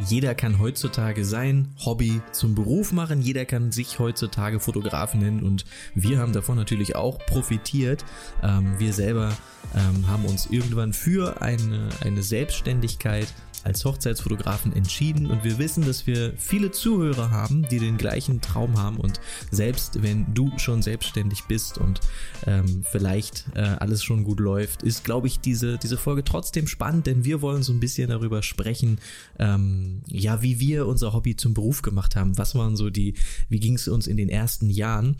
[0.00, 3.20] Jeder kann heutzutage sein Hobby zum Beruf machen.
[3.20, 8.04] Jeder kann sich heutzutage Fotograf nennen und wir haben davon natürlich auch profitiert.
[8.42, 9.36] Ähm, wir selber
[9.74, 13.26] ähm, haben uns irgendwann für eine, eine Selbstständigkeit
[13.64, 18.78] als Hochzeitsfotografen entschieden und wir wissen, dass wir viele Zuhörer haben, die den gleichen Traum
[18.78, 19.20] haben und
[19.50, 22.00] selbst wenn du schon selbstständig bist und
[22.46, 27.06] ähm, vielleicht äh, alles schon gut läuft, ist, glaube ich, diese, diese Folge trotzdem spannend,
[27.06, 28.98] denn wir wollen so ein bisschen darüber sprechen,
[29.38, 32.38] ähm, ja, wie wir unser Hobby zum Beruf gemacht haben.
[32.38, 33.14] Was waren so die,
[33.48, 35.16] wie ging es uns in den ersten Jahren?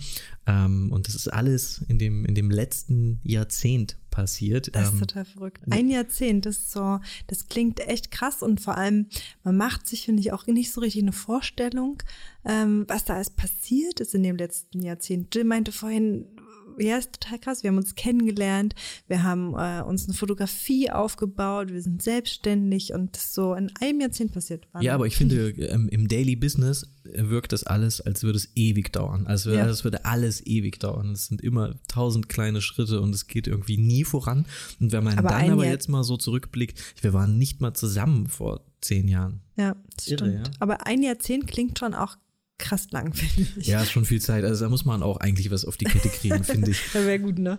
[0.47, 4.75] Ähm, und das ist alles in dem, in dem letzten Jahrzehnt passiert.
[4.75, 5.63] Das ist ähm, total verrückt.
[5.71, 9.07] Ein Jahrzehnt, das ist so, das klingt echt krass und vor allem,
[9.45, 12.03] man macht sich, finde ich, auch nicht so richtig eine Vorstellung,
[12.45, 15.33] ähm, was da alles passiert ist in dem letzten Jahrzehnt.
[15.35, 16.27] Jill meinte vorhin,
[16.81, 17.63] ja, ist total krass.
[17.63, 18.75] Wir haben uns kennengelernt,
[19.07, 24.01] wir haben äh, uns eine Fotografie aufgebaut, wir sind selbstständig und das so in einem
[24.01, 24.67] Jahrzehnt passiert.
[24.73, 24.87] Wahnsinn.
[24.87, 28.93] Ja, aber ich finde, ähm, im Daily Business wirkt das alles, als würde es ewig
[28.93, 29.27] dauern.
[29.27, 29.65] Als würde, ja.
[29.65, 31.13] als würde alles ewig dauern.
[31.13, 34.47] Es sind immer tausend kleine Schritte und es geht irgendwie nie voran.
[34.81, 37.75] Und wenn man aber dann aber Jahr jetzt mal so zurückblickt, wir waren nicht mal
[37.75, 39.41] zusammen vor zehn Jahren.
[39.57, 40.47] Ja, das Irre, stimmt.
[40.47, 40.53] Ja?
[40.61, 42.17] Aber ein Jahrzehnt klingt schon auch
[42.59, 43.67] krass lang, finde ich.
[43.67, 44.45] Ja, ist schon viel Zeit.
[44.45, 46.81] Also da muss man auch eigentlich was auf die Kette kriegen, finde ich.
[46.93, 47.59] das wäre gut, ne?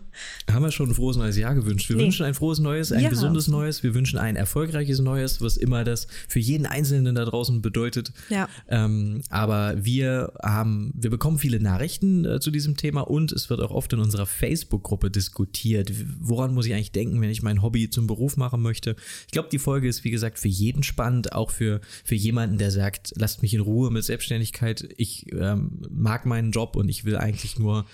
[0.52, 1.90] Haben wir schon ein frohes neues Jahr gewünscht.
[1.90, 2.04] Wir nee.
[2.04, 3.10] wünschen ein frohes neues, ein ja.
[3.10, 3.82] gesundes neues.
[3.82, 8.12] Wir wünschen ein erfolgreiches neues, was immer das für jeden Einzelnen da draußen bedeutet.
[8.30, 8.50] Ja.
[8.68, 13.62] Ähm, aber wir haben, wir bekommen viele Nachrichten äh, zu diesem Thema und es wird
[13.62, 15.92] auch oft in unserer Facebook-Gruppe diskutiert.
[16.20, 18.96] Woran muss ich eigentlich denken, wenn ich mein Hobby zum Beruf machen möchte?
[19.26, 22.72] Ich glaube, die Folge ist, wie gesagt, für jeden spannend, auch für, für jemanden, der
[22.72, 27.18] sagt, lasst mich in Ruhe mit Selbstständigkeit ich ähm, mag meinen Job und ich will
[27.18, 27.86] eigentlich nur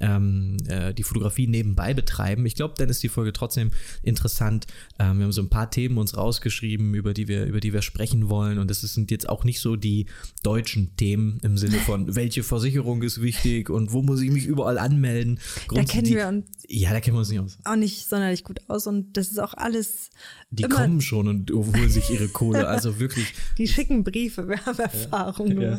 [0.00, 2.46] ähm, äh, die Fotografie nebenbei betreiben.
[2.46, 3.70] Ich glaube, dann ist die Folge trotzdem
[4.02, 4.66] interessant.
[4.98, 7.82] Ähm, wir haben so ein paar Themen uns rausgeschrieben, über die wir, über die wir
[7.82, 8.58] sprechen wollen.
[8.58, 10.06] Und das sind jetzt auch nicht so die
[10.42, 14.78] deutschen Themen im Sinne von, welche Versicherung ist wichtig und wo muss ich mich überall
[14.78, 15.38] anmelden.
[15.72, 16.46] Da kennen die, wir uns.
[16.68, 17.58] Ja, da kennen wir uns nicht aus.
[17.64, 18.86] Auch nicht sonderlich gut aus.
[18.86, 20.10] Und das ist auch alles.
[20.50, 22.66] Die kommen schon und holen sich ihre Kohle.
[22.66, 23.32] Also wirklich.
[23.58, 25.60] die schicken Briefe, wir haben Erfahrung.
[25.60, 25.78] Ja,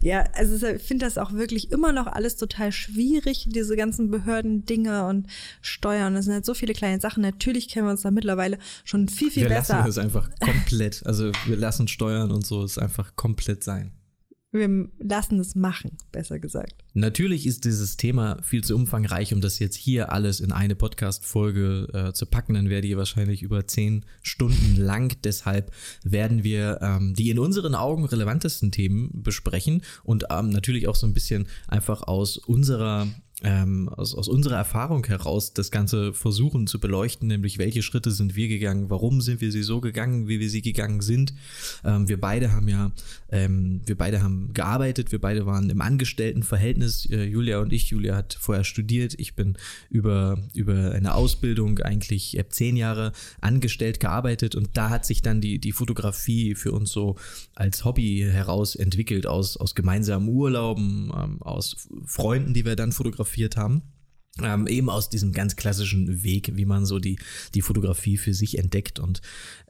[0.00, 5.06] ja, also ich finde das auch wirklich immer noch alles total schwierig diese ganzen Behörden-Dinge
[5.06, 5.26] und
[5.60, 6.14] Steuern.
[6.14, 7.22] Das sind halt so viele kleine Sachen.
[7.22, 9.74] Natürlich kennen wir uns da mittlerweile schon viel, viel wir besser.
[9.74, 11.06] Wir lassen es einfach komplett.
[11.06, 13.92] Also wir lassen Steuern und so es einfach komplett sein.
[14.52, 16.74] Wir lassen es machen, besser gesagt.
[16.92, 21.86] Natürlich ist dieses Thema viel zu umfangreich, um das jetzt hier alles in eine Podcast-Folge
[21.92, 22.54] äh, zu packen.
[22.54, 25.16] Dann wäre die wahrscheinlich über zehn Stunden lang.
[25.22, 25.70] Deshalb
[26.02, 31.06] werden wir ähm, die in unseren Augen relevantesten Themen besprechen und ähm, natürlich auch so
[31.06, 33.06] ein bisschen einfach aus unserer
[33.42, 38.36] ähm, aus, aus unserer Erfahrung heraus das Ganze versuchen zu beleuchten, nämlich welche Schritte sind
[38.36, 41.32] wir gegangen, warum sind wir sie so gegangen, wie wir sie gegangen sind.
[41.84, 42.92] Ähm, wir beide haben ja,
[43.30, 47.90] ähm, wir beide haben gearbeitet, wir beide waren im Angestelltenverhältnis, äh, Julia und ich.
[47.90, 49.56] Julia hat vorher studiert, ich bin
[49.88, 55.58] über, über eine Ausbildung eigentlich zehn Jahre angestellt gearbeitet und da hat sich dann die,
[55.58, 57.16] die Fotografie für uns so
[57.54, 63.29] als Hobby heraus entwickelt, aus, aus gemeinsamen Urlauben, ähm, aus Freunden, die wir dann fotografiert
[63.30, 63.82] fotografiert haben.
[64.44, 67.18] Ähm, eben aus diesem ganz klassischen Weg, wie man so die,
[67.54, 69.20] die Fotografie für sich entdeckt und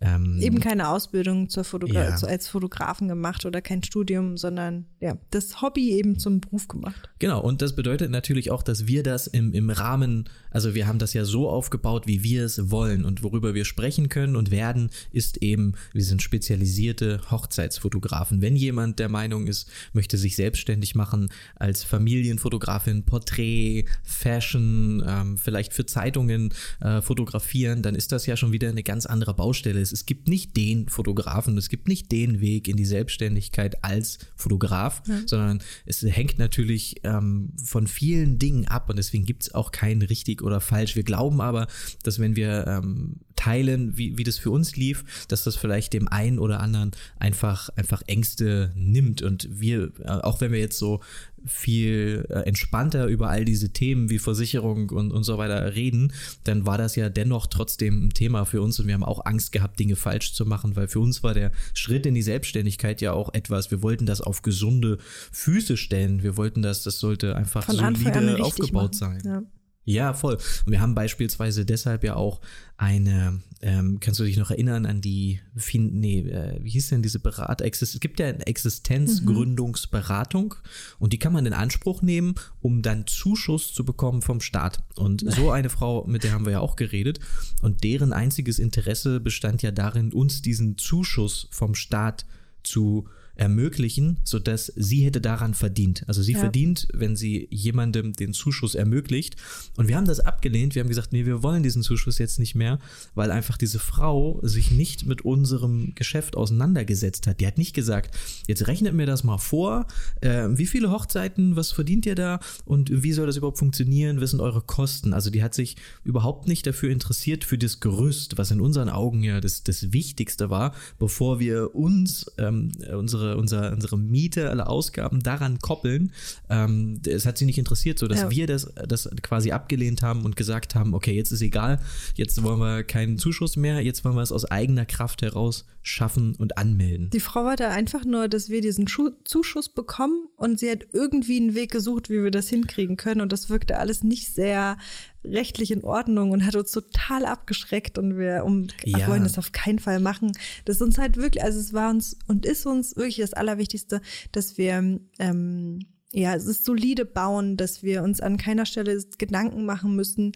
[0.01, 2.17] ähm, eben keine Ausbildung zur Fotogra ja.
[2.27, 7.11] als Fotografen gemacht oder kein Studium, sondern ja, das Hobby eben zum Beruf gemacht.
[7.19, 10.99] Genau, und das bedeutet natürlich auch, dass wir das im, im Rahmen, also wir haben
[10.99, 14.91] das ja so aufgebaut, wie wir es wollen und worüber wir sprechen können und werden,
[15.13, 18.41] ist eben, wir sind spezialisierte Hochzeitsfotografen.
[18.41, 25.39] Wenn jemand der Meinung ist, möchte sich selbstständig machen als Familienfotografin, Porträt, Fashion, Fashion, ähm,
[25.39, 29.81] vielleicht für Zeitungen äh, fotografieren, dann ist das ja schon wieder eine ganz andere Baustelle.
[29.81, 34.19] Es, es gibt nicht den Fotografen, es gibt nicht den Weg in die Selbstständigkeit als
[34.37, 35.27] Fotograf, mhm.
[35.27, 40.03] sondern es hängt natürlich ähm, von vielen Dingen ab und deswegen gibt es auch kein
[40.03, 40.97] richtig oder falsch.
[40.97, 41.67] Wir glauben aber,
[42.03, 46.09] dass wenn wir ähm, teilen, wie, wie das für uns lief, dass das vielleicht dem
[46.09, 49.23] einen oder anderen einfach, einfach Ängste nimmt.
[49.23, 51.01] Und wir, äh, auch wenn wir jetzt so
[51.47, 56.13] viel äh, entspannter über all diese Themen wie Versicherung und, und so weiter reden,
[56.45, 59.53] dann war das ja dennoch trotzdem ein Thema für uns und wir haben auch Angst
[59.53, 63.13] gehabt, Dinge falsch zu machen, weil für uns war der Schritt in die Selbstständigkeit ja
[63.13, 64.99] auch etwas, wir wollten das auf gesunde
[65.33, 66.23] Füße stellen.
[66.23, 69.21] Wir wollten das, das sollte einfach Von solide aufgebaut machen.
[69.21, 69.23] sein.
[69.25, 69.43] Ja.
[69.91, 70.35] Ja, voll.
[70.35, 72.41] Und wir haben beispielsweise deshalb ja auch
[72.77, 75.41] eine, ähm, kannst du dich noch erinnern an die,
[75.75, 77.67] nee, äh, wie hieß denn diese Beratung?
[77.69, 80.55] Es gibt ja eine Existenzgründungsberatung
[80.99, 84.83] und die kann man in Anspruch nehmen, um dann Zuschuss zu bekommen vom Staat.
[84.95, 87.21] Und so eine Frau, mit der haben wir ja auch geredet
[87.61, 92.25] und deren einziges Interesse bestand ja darin, uns diesen Zuschuss vom Staat
[92.63, 96.05] zu ermöglichen, sodass sie hätte daran verdient.
[96.07, 96.41] Also sie Ja.
[96.41, 99.37] verdient, wenn sie jemandem den Zuschuss ermöglicht.
[99.77, 100.75] Und wir haben das abgelehnt.
[100.75, 102.79] Wir haben gesagt, nee, wir wollen diesen Zuschuss jetzt nicht mehr,
[103.15, 107.41] weil einfach diese Frau sich nicht mit unserem Geschäft auseinandergesetzt hat.
[107.41, 108.17] Die hat nicht gesagt,
[108.47, 109.87] jetzt rechnet mir das mal vor,
[110.21, 114.31] äh, wie viele Hochzeiten, was verdient ihr da und wie soll das überhaupt funktionieren, was
[114.31, 115.15] sind eure Kosten?
[115.15, 119.23] Also die hat sich überhaupt nicht dafür interessiert, für das Gerüst, was in unseren Augen
[119.23, 125.21] ja das, das Wichtigste war, bevor wir uns ähm, unsere, unser, unsere Miete, alle Ausgaben
[125.23, 126.13] daran koppeln.
[126.49, 128.31] Ähm, es hat sie nicht interessiert, so dass Ja.
[128.31, 131.81] wir das, das quasi abgelehnt haben und gesagt haben, okay, jetzt ist egal,
[132.15, 136.35] jetzt wollen wir keinen Zuschuss mehr, jetzt wollen wir es aus eigener Kraft heraus schaffen
[136.37, 137.11] und anmelden.
[137.11, 141.39] Die Frau wollte einfach nur, dass wir diesen Schu Zuschuss bekommen und sie hat irgendwie
[141.39, 143.21] einen Weg gesucht, wie wir das hinkriegen können.
[143.21, 144.77] Und das wirkte alles nicht sehr
[145.25, 149.07] rechtlich in Ordnung und hat uns total abgeschreckt und wir um, Ja.
[149.09, 150.33] wollen das auf keinen Fall machen.
[150.65, 154.01] Das ist uns halt wirklich, also es war uns und ist uns wirklich das Allerwichtigste,
[154.33, 155.79] dass wir ähm,
[156.13, 160.33] ja, es ist solide bauen, dass wir uns an keiner Stelle Gedanken machen müssen.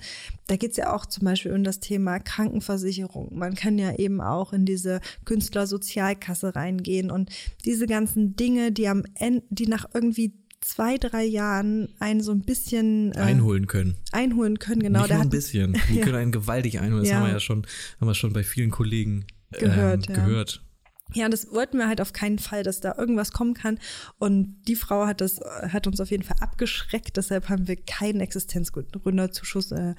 [0.47, 3.37] Da geht es ja auch zum Beispiel um das Thema Krankenversicherung.
[3.37, 7.31] Man kann ja eben auch in diese Künstlersozialkasse reingehen und
[7.65, 12.41] diese ganzen Dinge, die am Ende, die nach irgendwie zwei, drei Jahren einen so ein
[12.43, 13.97] bisschen äh, Einholen können.
[14.13, 14.81] einholen können.
[14.83, 15.73] Genau, Nicht nur ein bisschen.
[15.91, 16.05] Die Ja.
[16.05, 17.03] können einen gewaltig einholen.
[17.03, 17.17] Das Ja.
[17.17, 17.67] haben wir ja schon,
[18.01, 20.15] haben wir schon bei vielen Kollegen ähm, Gehört, ja.
[20.15, 20.63] gehört.
[21.15, 23.79] Ja, das wollten wir halt auf keinen Fall, dass da irgendwas kommen kann.
[24.19, 27.17] Und die Frau hat das, hat uns auf jeden Fall abgeschreckt.
[27.17, 29.95] Deshalb haben wir keinen Existenzgründerzuschuss äh,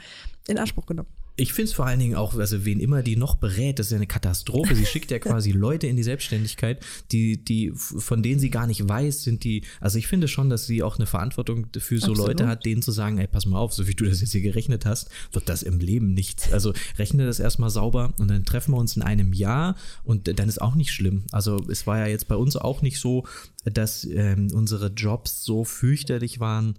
[0.47, 1.09] in Anspruch genommen.
[1.37, 3.91] Ich finde es vor allen Dingen auch, also wen immer die noch berät, das ist
[3.91, 4.73] ja eine Katastrophe.
[4.73, 8.87] Sie schickt ja quasi Leute in die Selbstständigkeit, die, die, von denen sie gar nicht
[8.87, 12.27] weiß, sind die, also ich finde schon, dass sie auch eine Verantwortung für so Absolut.
[12.27, 14.41] Leute hat, denen zu sagen, ey, pass mal auf, so wie du das jetzt hier
[14.41, 16.53] gerechnet hast, wird das im Leben nichts.
[16.53, 20.47] Also rechne das erstmal sauber und dann treffen wir uns in einem Jahr und dann
[20.47, 21.23] ist auch nicht schlimm.
[21.31, 23.25] Also es war ja jetzt bei uns auch nicht so,
[23.65, 26.75] dass ähm, unsere Jobs so fürchterlich waren,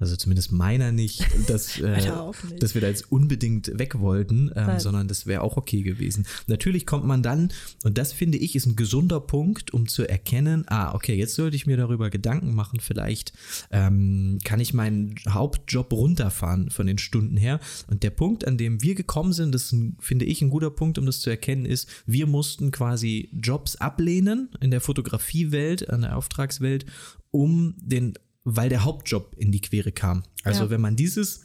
[0.00, 2.62] also zumindest meiner nicht, dass, äh, nicht.
[2.62, 6.26] dass wir da jetzt unbedingt weg wollten, ähm, sondern das wäre auch okay gewesen.
[6.46, 7.50] Natürlich kommt man dann,
[7.82, 11.56] und das finde ich ist ein gesunder Punkt, um zu erkennen, ah, okay, jetzt sollte
[11.56, 13.32] ich mir darüber Gedanken machen, vielleicht
[13.70, 17.58] ähm, kann ich meinen Hauptjob runterfahren von den Stunden her.
[17.88, 20.70] Und der Punkt, an dem wir gekommen sind, das ist ein, finde ich ein guter
[20.70, 26.02] Punkt, um das zu erkennen, ist, wir mussten quasi Jobs ablehnen in der Fotografiewelt, an
[26.02, 26.86] der Auftragswelt,
[27.30, 28.14] um den
[28.56, 30.22] weil der Hauptjob in die Quere kam.
[30.44, 30.70] Also Ja.
[30.70, 31.44] wenn man dieses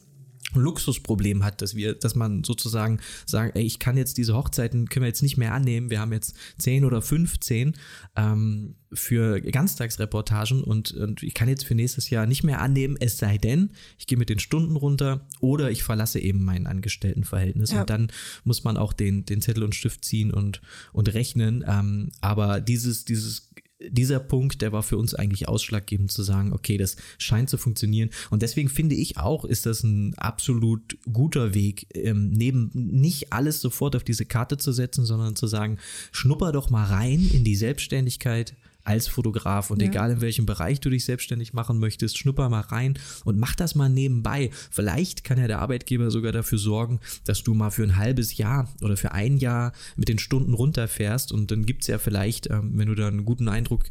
[0.54, 5.02] Luxusproblem hat, dass wir, dass man sozusagen sagt, ey, ich kann jetzt diese Hochzeiten, können
[5.02, 7.74] wir jetzt nicht mehr annehmen, wir haben jetzt 10 oder 15
[8.14, 13.18] ähm, für Ganztagsreportagen und, und ich kann jetzt für nächstes Jahr nicht mehr annehmen, es
[13.18, 17.80] sei denn, ich gehe mit den Stunden runter oder ich verlasse eben mein Angestelltenverhältnis Ja.
[17.80, 18.12] und dann
[18.44, 20.60] muss man auch den, den Zettel und Stift ziehen und,
[20.92, 21.64] und rechnen.
[21.66, 26.76] Ähm, aber dieses, dieses dieser Punkt, der war für uns eigentlich ausschlaggebend zu sagen, okay,
[26.76, 28.10] das scheint zu funktionieren.
[28.30, 33.60] Und deswegen finde ich auch, ist das ein absolut guter Weg, ähm, neben nicht alles
[33.60, 35.78] sofort auf diese Karte zu setzen, sondern zu sagen,
[36.12, 39.88] schnupper doch mal rein in die Selbstständigkeit als Fotograf und Ja.
[39.88, 43.74] egal in welchem Bereich du dich selbstständig machen möchtest, schnupper mal rein und mach das
[43.74, 44.50] mal nebenbei.
[44.70, 48.68] Vielleicht kann ja der Arbeitgeber sogar dafür sorgen, dass du mal für ein halbes Jahr
[48.82, 52.88] oder für ein Jahr mit den Stunden runterfährst und dann gibt's ja vielleicht, ähm, wenn
[52.88, 53.84] du da einen guten Eindruck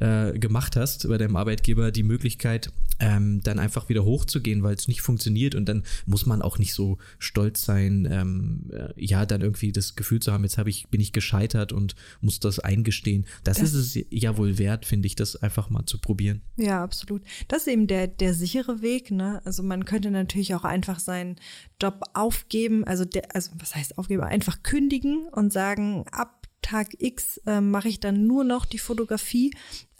[0.00, 4.88] äh, gemacht hast bei deinem Arbeitgeber, die Möglichkeit, ähm, dann einfach wieder hochzugehen, weil es
[4.88, 9.40] nicht funktioniert und dann muss man auch nicht so stolz sein, ähm, äh, ja, dann
[9.40, 13.24] irgendwie das Gefühl zu haben, jetzt habe ich, bin ich gescheitert und muss das eingestehen.
[13.44, 16.42] Das, Das- ist es ja wohl wert, finde ich, das einfach mal zu probieren.
[16.56, 17.22] Ja, absolut.
[17.48, 19.40] Das ist eben der, der sichere Weg, ne?
[19.44, 21.36] Also man könnte natürlich auch einfach seinen
[21.80, 27.40] Job aufgeben, also der, also was heißt aufgeben, einfach kündigen und sagen, ab Tag X
[27.46, 29.50] ähm, mache ich dann nur noch die Fotografie.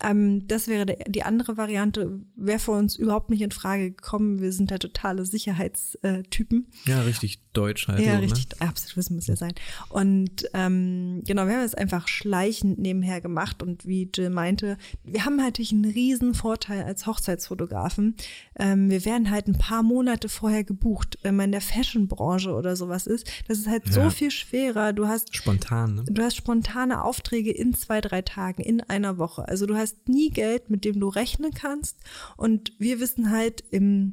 [0.02, 4.40] Ähm, das wäre der, die andere Variante, wäre für uns überhaupt nicht in Frage gekommen.
[4.40, 6.66] Wir sind da totale Sicherheitstypen.
[6.86, 8.00] Ja, richtig deutsch halt.
[8.04, 9.52] Ja, so, richtig, absolut, das muss ja sein.
[9.88, 15.24] Und ähm, genau, wir haben es einfach schleichend nebenher gemacht und wie Jill meinte, wir
[15.24, 18.14] haben halt einen riesen Vorteil als Hochzeitsfotografen.
[18.58, 21.18] Ähm, wir werden halt ein paar Monate vorher gebucht.
[21.22, 24.10] Wenn man in der Fashion-Branche oder sowas ist, das ist halt so Ja.
[24.10, 24.92] viel schwerer.
[24.92, 25.34] Du hast Ne?
[25.36, 26.04] Spontan, ne?
[26.08, 29.46] Du hast spontane Aufträge in zwei, drei Tagen, in einer Woche.
[29.48, 31.96] Also du hast nie Geld, mit dem du rechnen kannst.
[32.36, 34.12] Und wir wissen halt im,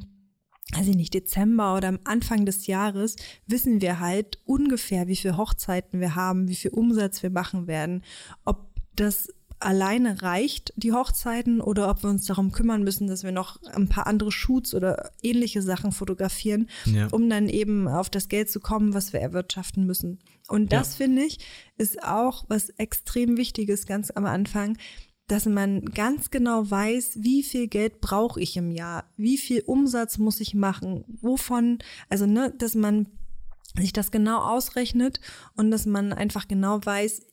[0.74, 3.16] also nicht Dezember oder am Anfang des Jahres,
[3.46, 8.04] wissen wir halt ungefähr, wie viele Hochzeiten wir haben, wie viel Umsatz wir machen werden,
[8.46, 9.30] ob das
[9.60, 13.90] alleine reicht, die Hochzeiten, oder ob wir uns darum kümmern müssen, dass wir noch ein
[13.90, 17.08] paar andere Shoots oder ähnliche Sachen fotografieren, Ja.
[17.08, 20.20] um dann eben auf das Geld zu kommen, was wir erwirtschaften müssen.
[20.48, 21.06] Und das, Ja.
[21.06, 21.40] finde ich,
[21.76, 24.78] ist auch was extrem Wichtiges ganz am Anfang,
[25.28, 30.18] dass man ganz genau weiß, wie viel Geld brauche ich im Jahr, wie viel Umsatz
[30.18, 31.80] muss ich machen, wovon,
[32.10, 33.08] also ne, dass man
[33.76, 35.20] sich das genau ausrechnet
[35.56, 37.26] und dass man einfach genau weiß,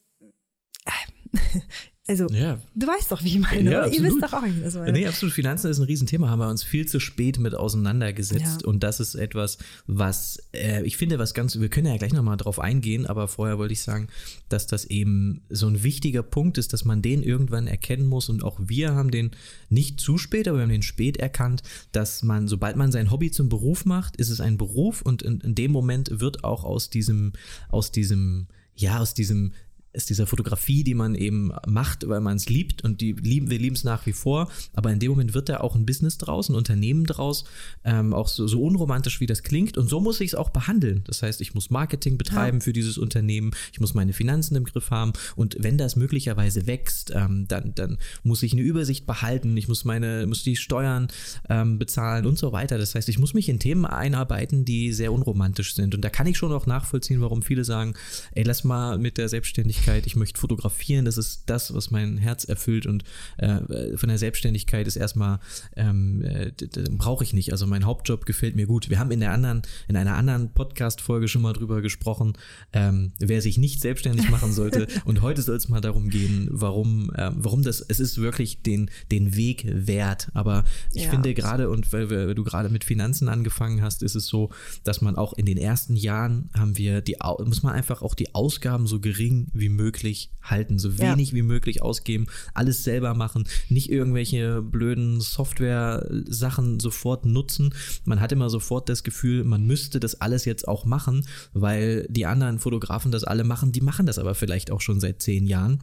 [0.86, 1.30] äh,
[2.06, 2.60] also Ja.
[2.74, 3.86] du weißt doch, wie ich meine, Ja?
[3.86, 4.92] Ihr wisst doch auch, wie ich das meine.
[4.92, 5.34] Nee, absolut.
[5.34, 8.62] Finanzen ist ein Riesenthema, haben wir uns viel zu spät mit auseinandergesetzt.
[8.62, 8.68] Ja.
[8.68, 9.56] Und das ist etwas,
[9.86, 13.56] was äh, ich finde, was ganz, wir können ja gleich nochmal drauf eingehen, aber vorher
[13.56, 14.08] wollte ich sagen,
[14.50, 18.28] dass das eben so ein wichtiger Punkt ist, dass man den irgendwann erkennen muss.
[18.28, 19.30] Und auch wir haben den
[19.70, 23.30] nicht zu spät, aber wir haben den spät erkannt, dass man, sobald man sein Hobby
[23.30, 26.90] zum Beruf macht, ist es ein Beruf und in, in dem Moment wird auch aus
[26.90, 27.32] diesem,
[27.70, 28.46] aus diesem,
[28.76, 29.52] ja, aus diesem
[29.94, 33.58] ist dieser Fotografie, die man eben macht, weil man es liebt und die lieben, wir
[33.58, 36.48] lieben es nach wie vor, aber in dem Moment wird da auch ein Business draus,
[36.48, 37.44] ein Unternehmen draus,
[37.84, 39.78] ähm, auch so, so unromantisch wie das klingt.
[39.78, 41.02] Und so muss ich es auch behandeln.
[41.06, 44.90] Das heißt, ich muss Marketing betreiben für dieses Unternehmen, ich muss meine Finanzen im Griff
[44.90, 45.12] haben.
[45.36, 49.84] Und wenn das möglicherweise wächst, ähm, dann, dann muss ich eine Übersicht behalten, ich muss
[49.84, 51.08] meine, muss die Steuern
[51.48, 52.78] ähm, bezahlen und so weiter.
[52.78, 55.94] Das heißt, ich muss mich in Themen einarbeiten, die sehr unromantisch sind.
[55.94, 57.94] Und da kann ich schon auch nachvollziehen, warum viele sagen,
[58.32, 62.44] ey, lass mal mit der Selbstständigkeit, ich möchte fotografieren, das ist das, was mein Herz
[62.44, 63.04] erfüllt und
[63.36, 65.40] äh, von der Selbstständigkeit ist erstmal,
[65.76, 66.52] ähm, äh,
[66.90, 68.88] brauche ich nicht, also mein Hauptjob gefällt mir gut.
[68.90, 72.32] Wir haben in der anderen, in einer anderen Podcast-Folge schon mal drüber gesprochen,
[72.72, 77.10] ähm, wer sich nicht selbstständig machen sollte und heute soll es mal darum gehen, warum,
[77.16, 81.10] ähm, warum das, es ist wirklich den, den Weg wert, aber ich Ja.
[81.10, 84.50] finde gerade und weil, weil du gerade mit Finanzen angefangen hast, ist es so,
[84.84, 88.34] dass man auch in den ersten Jahren haben wir die, muss man einfach auch die
[88.34, 91.12] Ausgaben so gering wie möglich halten, so Ja.
[91.12, 97.74] wenig wie möglich ausgeben, alles selber machen, nicht irgendwelche blöden Software-Sachen sofort nutzen.
[98.04, 102.26] Man hat immer sofort das Gefühl, man müsste das alles jetzt auch machen, weil die
[102.26, 105.80] anderen Fotografen das alle machen, die machen das aber vielleicht auch schon seit zehn Jahren.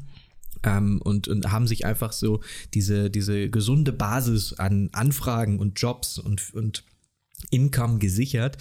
[0.64, 2.40] Ähm, und, und haben sich einfach so
[2.76, 6.84] diese, diese gesunde Basis an Anfragen und Jobs und, und
[7.50, 8.58] Income gesichert.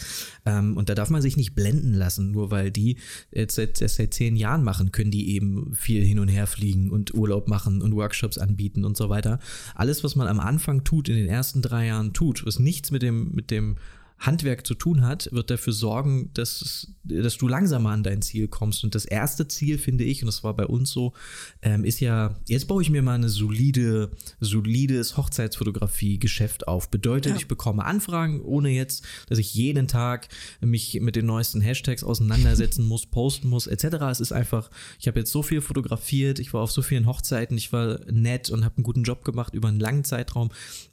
[0.46, 2.96] Ähm, und da darf man sich nicht blenden lassen, nur weil die
[3.32, 6.90] jetzt seit, das seit zehn Jahren machen, können die eben viel hin und her fliegen
[6.90, 9.38] und Urlaub machen und Workshops anbieten und so weiter.
[9.74, 13.02] Alles, was man am Anfang tut, in den ersten drei Jahren tut, was nichts mit
[13.02, 13.76] dem, mit dem
[14.20, 18.84] Handwerk zu tun hat, wird dafür sorgen, dass, dass du langsamer an dein Ziel kommst.
[18.84, 21.14] Und das erste Ziel, finde ich, und das war bei uns so,
[21.62, 26.90] ähm, ist ja, jetzt baue ich mir mal eine solide, solides Hochzeitsfotografie-Geschäft auf.
[26.90, 27.38] Bedeutet, Ja.
[27.38, 30.28] ich bekomme Anfragen, ohne jetzt, dass ich jeden Tag
[30.60, 33.84] mich mit den neuesten Hashtags auseinandersetzen muss, posten muss, etc.
[34.10, 37.56] Es ist einfach, ich habe jetzt so viel fotografiert, ich war auf so vielen Hochzeiten,
[37.56, 40.50] ich war nett und habe einen guten Job gemacht über einen langen Zeitraum.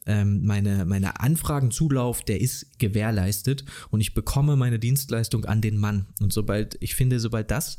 [0.07, 6.07] Ähm, meine, meine Anfragenzulauf, der ist gewährleistet und ich bekomme meine Dienstleistung an den Mann.
[6.21, 7.77] Und sobald, ich finde, sobald das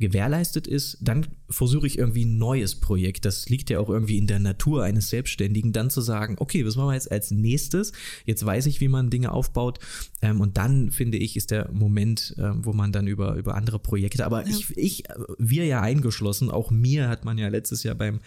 [0.00, 3.26] gewährleistet ist, dann versuche ich irgendwie ein neues Projekt.
[3.26, 6.74] Das liegt ja auch irgendwie in der Natur eines Selbstständigen, dann zu sagen, okay, was
[6.74, 7.92] machen wir jetzt als nächstes?
[8.24, 9.78] Jetzt weiß ich, wie man Dinge aufbaut.
[10.22, 13.78] Ähm, und dann, finde ich, ist der Moment, ähm, wo man dann über, über andere
[13.78, 17.94] Projekte, aber ich, ich, äh, wir ja eingeschlossen, auch mir hat man ja letztes Jahr
[17.94, 18.20] beim,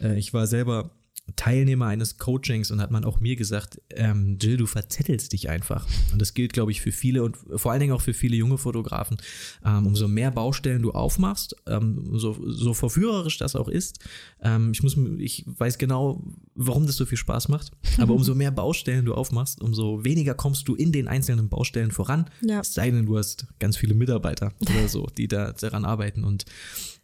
[0.00, 0.90] äh, ich war selber
[1.36, 5.86] Teilnehmer eines Coachings und hat man auch mir gesagt, ähm, Jill, du verzettelst dich einfach.
[6.12, 8.58] Und das gilt, glaube ich, für viele und vor allen Dingen auch für viele junge
[8.58, 9.16] Fotografen.
[9.64, 13.98] Ähm, umso mehr Baustellen du aufmachst, ähm, so, so verführerisch das auch ist,
[14.42, 16.22] ähm, ich, muss, ich weiß genau,
[16.54, 20.68] warum das so viel Spaß macht, aber umso mehr Baustellen du aufmachst, umso weniger kommst
[20.68, 22.26] du in den einzelnen Baustellen voran.
[22.42, 22.60] Ja.
[22.60, 26.22] Es sei denn, du hast ganz viele Mitarbeiter oder so, die da daran arbeiten.
[26.22, 26.44] Und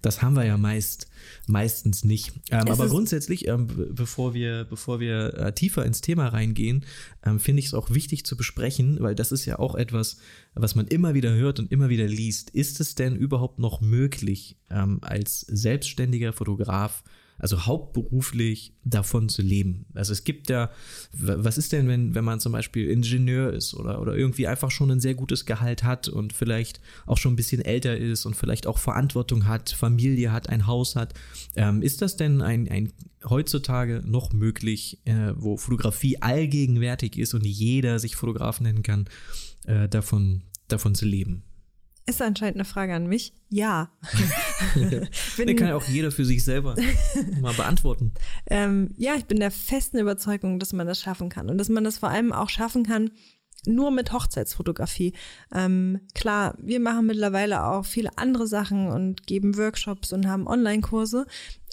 [0.03, 1.09] das haben wir ja meist,
[1.47, 2.33] meistens nicht.
[2.51, 6.85] Ähm, aber grundsätzlich, ähm, be- bevor wir, bevor wir äh, tiefer ins Thema reingehen,
[7.25, 10.17] ähm, finde ich es auch wichtig zu besprechen, weil das ist ja auch etwas,
[10.55, 12.51] was man immer wieder hört und immer wieder liest.
[12.51, 17.05] Ist es denn überhaupt noch möglich, ähm, als selbstständiger Fotograf
[17.41, 19.87] also hauptberuflich davon zu leben.
[19.95, 20.71] Also es gibt ja,
[21.13, 24.91] was ist denn, wenn, wenn man zum Beispiel Ingenieur ist oder, oder irgendwie einfach schon
[24.91, 28.67] ein sehr gutes Gehalt hat und vielleicht auch schon ein bisschen älter ist und vielleicht
[28.67, 31.15] auch Verantwortung hat, Familie hat, ein Haus hat.
[31.57, 32.93] Ähm, ist das denn ein, ein
[33.25, 39.07] heutzutage noch möglich, äh, wo Fotografie allgegenwärtig ist und jeder sich Fotograf nennen kann,
[39.67, 41.43] äh, davon, davon zu leben?
[42.11, 43.33] Ist anscheinend eine Frage an mich.
[43.51, 43.91] Ja.
[45.37, 46.75] Bin- Den kann ja auch jeder für sich selber
[47.41, 48.13] mal beantworten.
[48.47, 51.85] Ähm, ja, ich bin der festen Überzeugung, dass man das schaffen kann und dass man
[51.85, 53.11] das vor allem auch schaffen kann,
[53.67, 55.13] nur mit Hochzeitsfotografie.
[55.55, 61.27] Ähm, klar, wir machen mittlerweile auch viele andere Sachen und geben Workshops und haben Online-Kurse.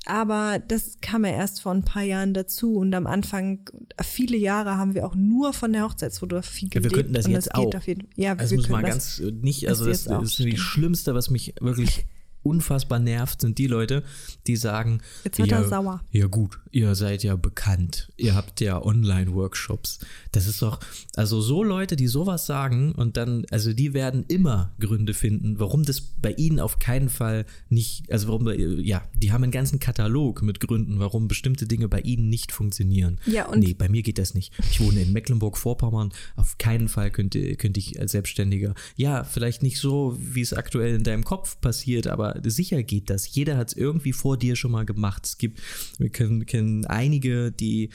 [0.08, 3.70] Aber das kam ja erst vor ein paar Jahren dazu und am Anfang,
[4.02, 6.96] viele Jahre haben wir auch nur von der Hochzeitsfotografie Ja, wir gelebt.
[6.96, 7.66] könnten das jetzt auch.
[7.66, 10.06] Geht auf jeden, ja, Also wir muss können mal das, ganz äh, nicht, also das
[10.06, 10.58] das, auch das ist stimmt.
[10.60, 12.06] Schlimmste, was mich wirklich
[12.44, 14.04] unfassbar nervt, sind die Leute,
[14.48, 16.02] die sagen, Jetzt wird ja, er sauer.
[16.12, 20.00] ja gut, ihr seid ja bekannt, ihr habt ja Online-Workshops.
[20.32, 20.80] Das ist doch,
[21.16, 25.84] also so Leute, die sowas sagen und dann, also die werden immer Gründe finden, warum
[25.84, 30.42] das bei ihnen auf keinen Fall nicht, also warum, ja, die haben einen ganzen Katalog
[30.42, 33.20] mit Gründen, warum bestimmte Dinge bei ihnen nicht funktionieren.
[33.26, 34.54] Ja, und- nee, bei mir geht das nicht.
[34.72, 36.12] Ich wohne in Mecklenburg-Vorpommern.
[36.36, 40.96] Auf keinen Fall könnte, könnte ich als Selbstständiger, ja, vielleicht nicht so, wie es aktuell
[40.96, 43.34] in deinem Kopf passiert, aber sicher geht das.
[43.34, 45.26] Jeder hat es irgendwie vor dir schon mal gemacht.
[45.26, 45.62] Es gibt,
[45.98, 47.90] wir kennen, kennen einige, die,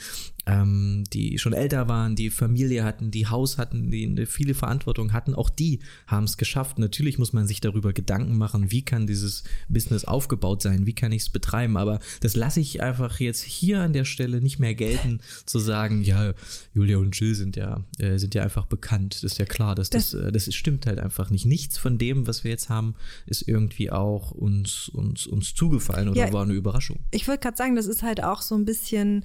[0.46, 5.12] ähm, die schon älter waren, die Familie hatten, die Haus hatten, die eine viele Verantwortung
[5.12, 5.34] hatten.
[5.34, 6.78] Auch die haben es geschafft.
[6.78, 11.12] Natürlich muss man sich darüber Gedanken machen, wie kann dieses Business aufgebaut sein, wie kann
[11.12, 11.76] ich es betreiben.
[11.76, 16.02] Aber das lasse ich einfach jetzt hier an der Stelle nicht mehr gelten, zu sagen,
[16.02, 16.32] ja,
[16.74, 19.16] Julia und Jill sind ja, äh, sind ja einfach bekannt.
[19.22, 21.46] Das ist ja klar, dass das, äh, das stimmt halt einfach nicht.
[21.46, 22.94] Nichts von dem, was wir jetzt haben,
[23.26, 26.32] ist irgendwie auch uns, uns, uns zugefallen oder Ja.
[26.32, 26.98] war eine Überraschung.
[27.12, 29.24] Ich wollte gerade sagen, das ist halt auch so ein bisschen,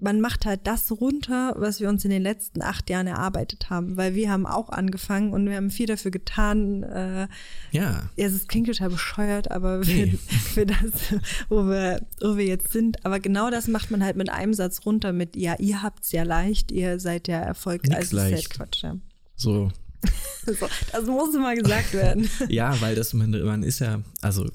[0.00, 3.96] man macht halt das runter, was wir uns in den letzten acht Jahren erarbeitet haben,
[3.96, 6.82] weil wir haben auch angefangen und wir haben viel dafür getan.
[6.82, 7.28] Äh,
[7.72, 8.08] Ja.
[8.16, 10.18] ja, es klingt total bescheuert, aber für, Nee.
[10.54, 10.78] für das,
[11.48, 13.04] wo wir, wo wir jetzt sind.
[13.04, 16.22] Aber genau das macht man halt mit einem Satz runter mit, ja, ihr habt's ja
[16.22, 17.82] leicht, ihr seid ja Erfolg.
[17.84, 18.50] Nix Also leicht.
[18.50, 18.96] Quatsch, ja.
[19.36, 19.70] So,
[20.46, 22.28] So, das muss mal gesagt werden.
[22.48, 24.46] Ja, weil das man, man ist ja, also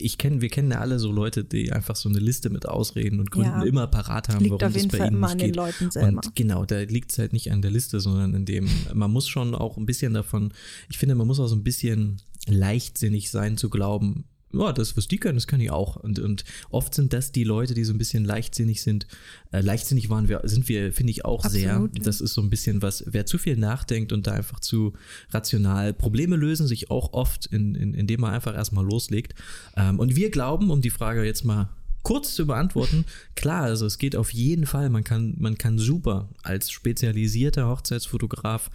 [0.00, 3.20] ich kenne, wir kennen ja alle so Leute, die einfach so eine Liste mit Ausreden
[3.20, 3.62] und Gründen Ja.
[3.64, 5.46] immer parat haben, Liegt warum auf das jeden bei Fall ihnen immer nicht an den
[5.48, 5.56] geht.
[5.56, 6.08] Leuten selber.
[6.08, 9.28] Und genau, da liegt es halt nicht an der Liste, sondern in dem, man muss
[9.28, 10.52] schon auch ein bisschen davon,
[10.88, 15.06] ich finde, man muss auch so ein bisschen leichtsinnig sein zu glauben, ja, das, was
[15.08, 15.96] die können, das kann ich auch.
[15.96, 19.06] Und, und oft sind das die Leute, die so ein bisschen leichtsinnig sind.
[19.52, 22.02] Äh, leichtsinnig waren wir, sind wir, finde ich, auch Absolut, sehr.
[22.02, 24.92] Das ist so ein bisschen was, wer zu viel nachdenkt und da einfach zu
[25.30, 29.34] rational Probleme lösen sich auch oft, in, in, indem man einfach erstmal loslegt.
[29.76, 31.68] Ähm, und wir glauben, um die Frage jetzt mal
[32.02, 33.04] kurz zu beantworten,
[33.34, 38.70] klar, also es geht auf jeden Fall, man kann, man kann super als spezialisierter Hochzeitsfotograf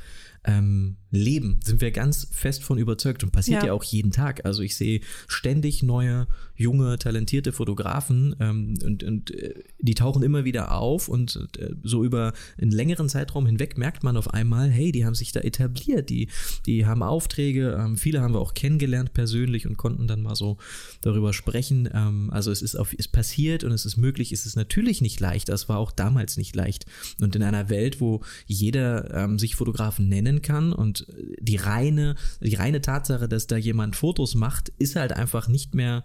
[0.45, 3.67] ähm, leben, sind wir ganz fest von überzeugt und passiert ja.
[3.67, 3.73] Ja.
[3.73, 4.45] auch jeden Tag.
[4.45, 10.45] Also ich sehe ständig neue, junge, talentierte Fotografen ähm, und, und äh, die tauchen immer
[10.45, 14.91] wieder auf und äh, so über einen längeren Zeitraum hinweg merkt man auf einmal, hey,
[14.91, 16.29] die haben sich da etabliert, die,
[16.65, 20.57] die haben Aufträge, ähm, viele haben wir auch kennengelernt persönlich und konnten dann mal so
[21.01, 21.89] darüber sprechen.
[21.93, 25.19] Ähm, also es ist auf, es passiert und es ist möglich, es ist natürlich nicht
[25.19, 26.85] leicht, das war auch damals nicht leicht.
[27.21, 31.07] Und in einer Welt, wo jeder ähm, sich Fotografen nennen kann und
[31.39, 36.03] die reine, die reine Tatsache, dass da jemand Fotos macht, ist halt einfach nicht mehr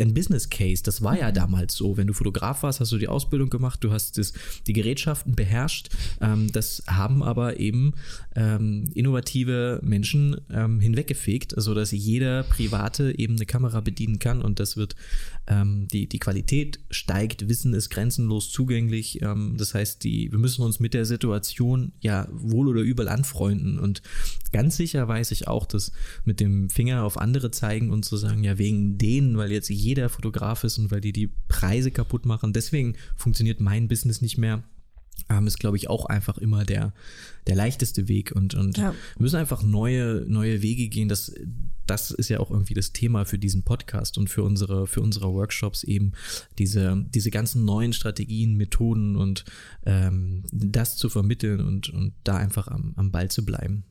[0.00, 0.82] ein Business Case.
[0.82, 1.96] Das war ja damals so.
[1.96, 4.32] Wenn du Fotograf warst, hast du die Ausbildung gemacht, du hast das,
[4.66, 5.90] die Gerätschaften beherrscht.
[6.20, 7.94] Ähm, das haben aber eben
[8.34, 14.76] ähm, innovative Menschen ähm, hinweggefegt, sodass jeder Private eben eine Kamera bedienen kann und das
[14.76, 14.94] wird,
[15.46, 19.22] ähm, die, die Qualität steigt, Wissen ist grenzenlos zugänglich.
[19.22, 23.78] Ähm, das heißt, die, wir müssen uns mit der Situation ja wohl oder übel anfreunden
[23.78, 24.02] und
[24.52, 25.92] ganz sicher weiß ich auch, dass
[26.24, 30.08] mit dem Finger auf andere zeigen und zu sagen, ja, wegen denen, weil jetzt jeder
[30.08, 34.62] Fotograf ist und weil die die Preise kaputt machen, deswegen funktioniert mein Business nicht mehr.
[35.28, 36.92] Ähm, ist, glaube ich, auch einfach immer der,
[37.48, 38.92] der leichteste Weg und, und Ja.
[39.16, 41.08] wir müssen einfach neue, neue Wege gehen.
[41.08, 41.34] Das,
[41.86, 45.32] das ist ja auch irgendwie das Thema für diesen Podcast und für unsere, für unsere
[45.32, 46.12] Workshops eben
[46.58, 49.44] diese, diese ganzen neuen Strategien, Methoden und
[49.84, 53.82] ähm, das zu vermitteln und, und da einfach am, am Ball zu bleiben.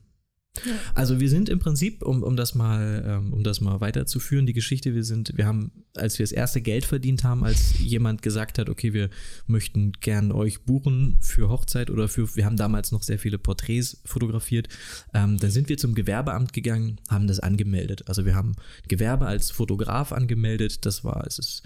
[0.94, 4.52] Also wir sind im Prinzip, um, um das mal, ähm, um das mal weiterzuführen, die
[4.52, 8.58] Geschichte, wir sind, wir haben, als wir das erste Geld verdient haben, als jemand gesagt
[8.58, 9.10] hat, okay, wir
[9.46, 14.00] möchten gern euch buchen für Hochzeit oder für, wir haben damals noch sehr viele Porträts
[14.04, 14.68] fotografiert,
[15.14, 18.08] ähm, dann sind wir zum Gewerbeamt gegangen, haben das angemeldet.
[18.08, 18.54] Also wir haben
[18.88, 21.62] Gewerbe als Fotograf angemeldet, das war, es ist,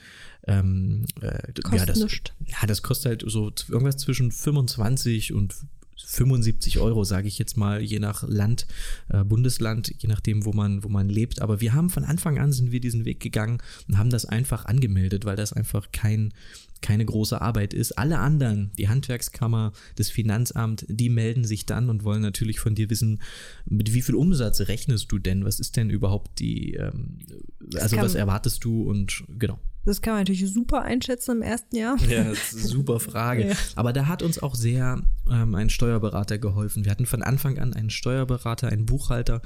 [0.47, 5.55] ähm, äh, ja, Kostet das, ja, das kostet halt so irgendwas zwischen 25 und
[5.97, 8.67] 75 Euro, sage ich jetzt mal, je nach Land,
[9.09, 11.41] äh, Bundesland, je nachdem, wo man, wo man lebt.
[11.41, 14.65] Aber wir haben von Anfang an sind wir diesen Weg gegangen und haben das einfach
[14.67, 16.33] angemeldet, weil das einfach kein,
[16.81, 17.93] keine große Arbeit ist.
[17.93, 22.91] Alle anderen, die Handwerkskammer, das Finanzamt, die melden sich dann und wollen natürlich von dir
[22.91, 23.23] wissen,
[23.65, 25.45] mit wie viel Umsatz rechnest du denn?
[25.45, 27.21] Was ist denn überhaupt die, ähm,
[27.77, 29.59] also was erwartest du und genau.
[29.85, 31.97] Das kann man natürlich super einschätzen im ersten Jahr.
[32.09, 33.43] Ja, das ist eine super Frage.
[33.49, 33.57] Ja.
[33.75, 36.85] Aber da hat uns auch sehr ähm, ein Steuerberater geholfen.
[36.85, 39.43] Wir hatten von Anfang an einen Steuerberater, einen Buchhalter,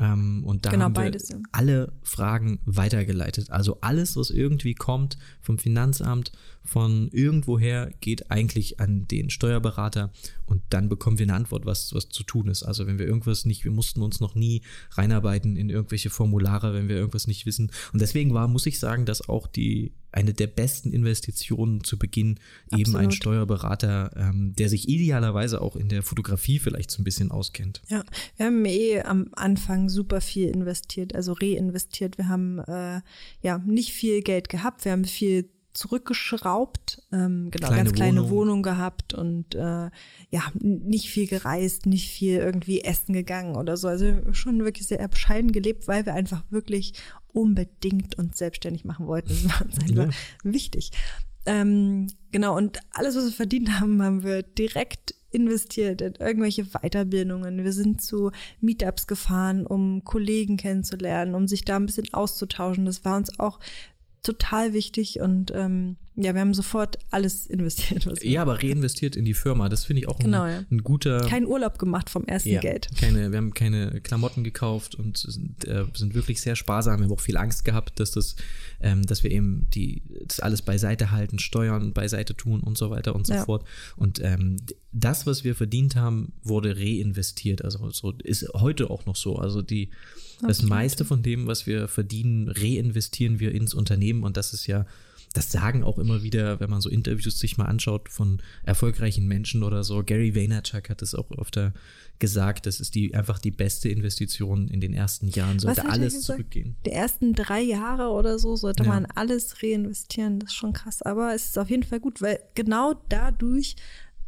[0.00, 1.38] Ähm, und da Genau, haben wir beides, ja.
[1.52, 3.50] alle Fragen weitergeleitet.
[3.50, 6.30] Also alles, was irgendwie kommt vom Finanzamt,
[6.68, 10.12] von irgendwoher, geht eigentlich an den Steuerberater
[10.44, 12.62] und dann bekommen wir eine Antwort, was, was zu tun ist.
[12.62, 16.88] Also wenn wir irgendwas nicht, wir mussten uns noch nie reinarbeiten in irgendwelche Formulare, wenn
[16.88, 17.70] wir irgendwas nicht wissen.
[17.92, 22.38] Und deswegen war, muss ich sagen, dass auch die eine der besten Investitionen zu Beginn
[22.72, 23.14] eben ein Absolut.
[23.14, 27.82] Steuerberater, ähm, der sich idealerweise auch in der Fotografie vielleicht so ein bisschen auskennt.
[27.88, 28.02] Ja,
[28.36, 32.18] wir haben eh am Anfang super viel investiert, also reinvestiert.
[32.18, 33.00] Wir haben äh,
[33.42, 38.30] ja nicht viel Geld gehabt, wir haben viel zurückgeschraubt, ähm, genau, Kleine ganz kleine Wohnung.
[38.30, 39.90] Wohnung, gehabt und äh,
[40.30, 43.86] ja, nicht viel gereist, nicht viel irgendwie essen gegangen oder so.
[43.86, 46.94] Also schon wirklich sehr bescheiden gelebt, weil wir einfach wirklich
[47.32, 49.28] unbedingt uns selbstständig machen wollten.
[49.28, 50.90] Das war uns einfach wichtig.
[51.46, 57.62] Ähm, genau, und alles, was wir verdient haben, haben wir direkt investiert in irgendwelche Weiterbildungen.
[57.62, 62.84] Wir sind zu Meetups gefahren, um Kollegen kennenzulernen, um sich da ein bisschen auszutauschen.
[62.84, 63.60] Das war uns auch
[64.22, 68.06] total wichtig und ähm, ja, wir haben sofort alles investiert.
[68.06, 70.64] Was Ja, aber reinvestiert in die Firma, das finde ich auch Genau, ein, ja.
[70.70, 71.20] ein guter.
[71.28, 72.88] Keinen Urlaub gemacht vom ersten ja, Geld.
[72.98, 76.98] Keine, wir haben keine Klamotten gekauft und sind, äh, sind wirklich sehr sparsam.
[77.00, 78.36] Wir haben auch viel Angst gehabt, dass das,
[78.80, 83.14] ähm, dass wir eben die, das alles beiseite halten, Steuern beiseite tun und so weiter
[83.14, 83.44] und so Ja.
[83.44, 83.64] fort.
[83.96, 84.56] Und ähm,
[84.92, 87.64] das, was wir verdient haben, wurde reinvestiert.
[87.64, 89.36] Also so ist heute auch noch so.
[89.36, 89.90] Also die
[90.40, 90.70] das Absolut.
[90.70, 94.86] meiste von dem, was wir verdienen, reinvestieren wir ins Unternehmen und das ist ja
[95.38, 99.62] das sagen auch immer wieder, wenn man so Interviews sich mal anschaut von erfolgreichen Menschen
[99.62, 100.02] oder so.
[100.04, 101.72] Gary Vaynerchuk hat es auch öfter
[102.18, 105.58] gesagt, das ist die einfach die beste Investition in den ersten Jahren.
[105.58, 106.76] Sollte alles zurückgehen.
[106.84, 108.88] Die ersten drei Jahre oder so sollte Ja.
[108.88, 110.40] man alles reinvestieren.
[110.40, 111.02] Das ist schon krass.
[111.02, 113.76] Aber es ist auf jeden Fall gut, weil genau dadurch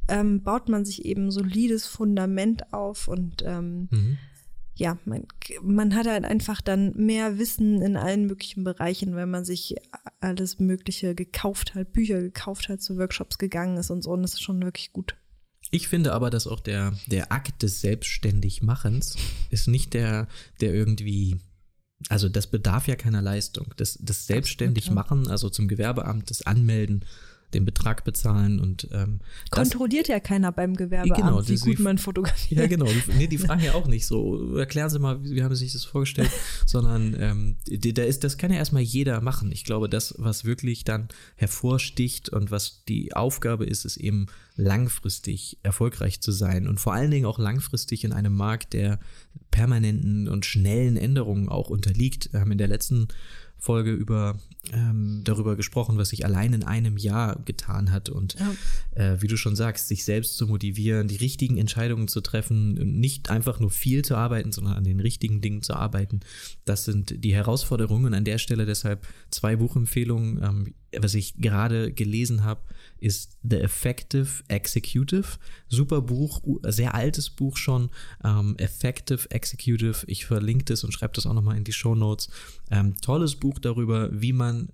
[0.09, 4.19] ähm, baut man sich eben solides Fundament auf und ähm, Mhm.
[4.81, 5.27] Ja, man,
[5.63, 9.75] man hat halt einfach dann mehr Wissen in allen möglichen Bereichen, wenn man sich
[10.21, 14.11] alles Mögliche gekauft hat, Bücher gekauft hat, zu Workshops gegangen ist und so.
[14.13, 15.17] Und das ist schon wirklich gut.
[15.71, 19.17] Ich finde aber, dass auch der, der Akt des Selbstständigmachens
[19.51, 20.29] ist nicht der,
[20.63, 21.39] der irgendwie,
[22.09, 23.75] also das bedarf ja keiner Leistung.
[23.77, 27.05] Das, das Selbstständigmachen, also zum Gewerbeamt, das Anmelden,
[27.55, 31.79] den Betrag bezahlen und ähm, das, Kontrolliert ja keiner beim Gewerbeamt, Genau, wie das- gut
[31.81, 32.61] man fotografiert.
[32.61, 32.87] Ja, genau.
[32.87, 35.65] Die, nee, die fragen ja auch nicht so, erklären Sie mal, wie, wie haben Sie
[35.65, 36.31] sich das vorgestellt,
[36.67, 39.51] sondern ähm, da ist, das kann ja erstmal jeder machen.
[39.53, 45.59] Ich glaube, das, was wirklich dann hervorsticht und was die Aufgabe ist, ist eben langfristig
[45.63, 49.01] erfolgreich zu sein und vor allen Dingen auch langfristig in einem Markt, der
[49.51, 52.33] permanenten und schnellen Änderungen auch unterliegt.
[52.33, 53.09] Wir haben in der letzten
[53.59, 54.39] Folge über
[54.73, 58.55] ähm, darüber gesprochen, was sich allein in einem Jahr getan hat und Ja.
[59.15, 62.99] äh, wie du schon sagst, sich selbst zu motivieren, die richtigen Entscheidungen zu treffen und
[63.01, 66.21] nicht einfach nur viel zu arbeiten, sondern an den richtigen Dingen zu arbeiten.
[66.65, 68.15] Das sind die Herausforderungen.
[68.15, 70.43] An der Stelle deshalb zwei Buchempfehlungen.
[70.43, 72.63] Ähm, was ich gerade gelesen habe,
[72.99, 75.39] ist The Effective Executive.
[75.69, 77.91] Super Buch, sehr altes Buch schon.
[78.25, 80.05] Ähm, Effective Executive.
[80.07, 82.29] Ich verlinke das und schreibe das auch nochmal in die Show Notes.
[82.71, 84.69] Ähm, tolles Buch darüber, wie man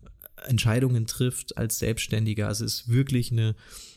[0.44, 2.48] Entscheidungen trifft als Selbstständiger.
[2.48, 3.55] Also es ist wirklich eine,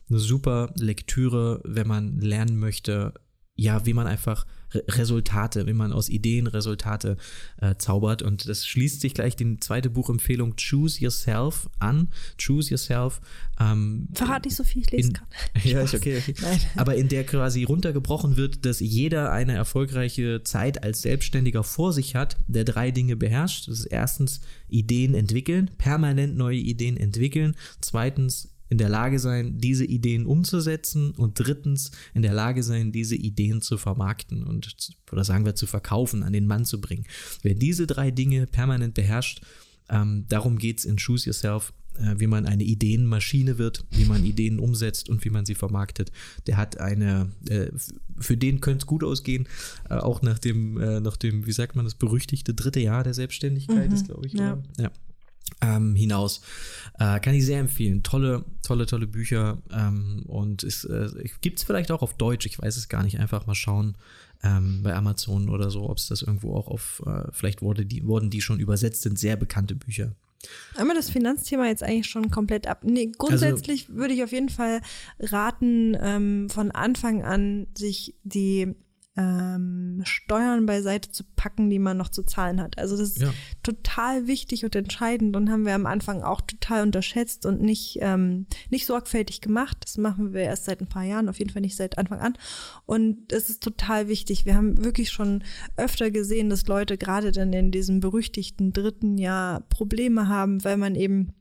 [0.09, 3.13] eine super Lektüre, wenn man lernen möchte,
[3.59, 7.17] ja, wie man einfach Re Resultate, wie man aus Ideen Resultate
[7.59, 8.21] äh, zaubert.
[8.21, 12.09] Und das schließt sich gleich die zweite Buchempfehlung Choose Yourself an.
[12.39, 13.19] Choose Yourself.
[13.59, 15.29] Ähm, Verrat nicht so viel, ich lese in- gerade.
[15.67, 16.35] ja, ist okay, okay.
[16.41, 16.59] Nein.
[16.75, 22.15] Aber in der quasi runtergebrochen wird, dass jeder eine erfolgreiche Zeit als Selbstständiger vor sich
[22.15, 23.67] hat, der drei Dinge beherrscht.
[23.67, 27.55] Das ist erstens Ideen entwickeln, permanent neue Ideen entwickeln.
[27.81, 33.15] Zweitens in der Lage sein, diese Ideen umzusetzen und drittens in der Lage sein, diese
[33.15, 37.05] Ideen zu vermarkten und oder sagen wir zu verkaufen, an den Mann zu bringen.
[37.41, 39.41] Wer diese drei Dinge permanent beherrscht,
[39.89, 44.59] ähm, darum geht's in Choose Yourself, äh, wie man eine Ideenmaschine wird, wie man Ideen
[44.59, 46.11] umsetzt und wie man sie vermarktet.
[46.47, 47.71] Der hat eine, äh,
[48.19, 49.47] für den könnte es gut ausgehen,
[49.89, 53.15] äh, auch nach dem, äh, nach dem, wie sagt man das, berüchtigte dritte Jahr der
[53.15, 54.53] Selbstständigkeit Mhm, ist, glaube ich, ja.
[54.53, 54.63] oder?
[54.77, 54.91] Ja.
[55.61, 56.41] Ähm, hinaus.
[56.99, 58.03] Äh, kann ich sehr empfehlen.
[58.03, 59.61] Tolle, tolle, tolle Bücher.
[59.71, 61.09] Ähm, und es äh,
[61.41, 62.45] gibt es vielleicht auch auf Deutsch.
[62.45, 63.19] Ich weiß es gar nicht.
[63.19, 63.97] Einfach mal schauen
[64.43, 68.05] ähm, bei Amazon oder so, ob es das irgendwo auch auf, äh, vielleicht wurde die,
[68.05, 70.15] wurden die schon übersetzt, sind sehr bekannte Bücher.
[70.77, 72.83] Haben wir das Finanzthema jetzt eigentlich schon komplett ab?
[72.83, 74.81] Nee, grundsätzlich würde ich auf jeden Fall
[75.19, 78.73] raten, ähm, von Anfang an sich die
[79.19, 82.77] ähm, Steuern beiseite zu packen, die man noch zu zahlen hat.
[82.77, 83.33] Also das ist Ja.
[83.63, 88.45] total wichtig und entscheidend und haben wir am Anfang auch total unterschätzt und nicht, ähm,
[88.69, 89.77] nicht sorgfältig gemacht.
[89.81, 92.37] Das machen wir erst seit ein paar Jahren, auf jeden Fall nicht seit Anfang an.
[92.85, 94.45] Und es ist total wichtig.
[94.45, 95.43] Wir haben wirklich schon
[95.75, 100.95] öfter gesehen, dass Leute gerade dann in diesem berüchtigten dritten Jahr Probleme haben, weil man
[100.95, 101.33] eben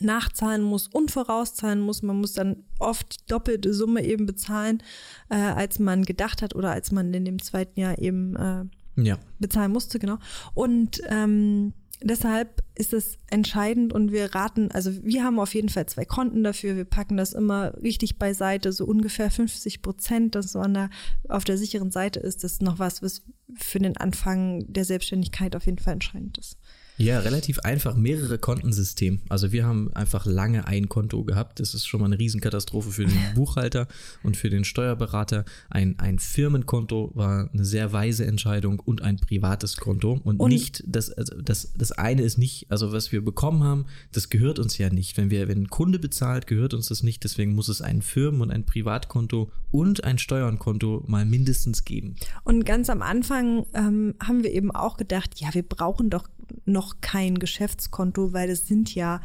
[0.00, 2.02] nachzahlen muss und vorauszahlen muss.
[2.02, 4.82] Man muss dann oft die doppelte Summe eben bezahlen,
[5.30, 8.64] äh, als man gedacht hat oder als man in dem zweiten Jahr eben äh,
[9.02, 9.18] Ja.
[9.38, 10.18] bezahlen musste, genau.
[10.54, 15.86] Und ähm, deshalb ist es entscheidend und wir raten, also wir haben auf jeden Fall
[15.86, 16.76] zwei Konten dafür.
[16.76, 20.90] Wir packen das immer richtig beiseite, so ungefähr 50 Prozent, dass so an der,
[21.28, 22.42] auf der sicheren Seite ist.
[22.44, 23.22] Das ist noch was, was
[23.56, 26.58] für den Anfang der Selbstständigkeit auf jeden Fall entscheidend ist.
[26.96, 29.20] Ja, relativ einfach, mehrere Kontensystem.
[29.28, 31.58] Also wir haben einfach lange ein Konto gehabt.
[31.58, 33.88] Das ist schon mal eine Riesenkatastrophe für den Buchhalter
[34.22, 35.44] und für den Steuerberater.
[35.70, 40.20] Ein, ein Firmenkonto war eine sehr weise Entscheidung und ein privates Konto.
[40.22, 43.86] Und, Und- nicht, das, also das, das eine ist nicht, also was wir bekommen haben,
[44.12, 45.16] das gehört uns ja nicht.
[45.16, 47.24] Wenn wir, wenn ein Kunde bezahlt, gehört uns das nicht.
[47.24, 52.14] Deswegen muss es ein Firmen- und ein Privatkonto und ein Steuernkonto mal mindestens geben.
[52.44, 56.28] Und ganz am Anfang ähm, haben wir eben auch gedacht, ja, wir brauchen doch
[56.64, 59.20] noch kein Geschäftskonto, weil es sind ja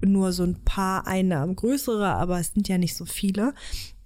[0.00, 3.54] nur so ein paar Einnahmen größere, aber es sind ja nicht so viele.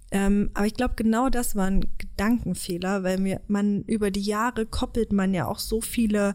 [0.09, 4.65] Ähm, aber ich glaube, genau das war ein Gedankenfehler, weil mir, man über die Jahre
[4.65, 6.33] koppelt man ja auch so viele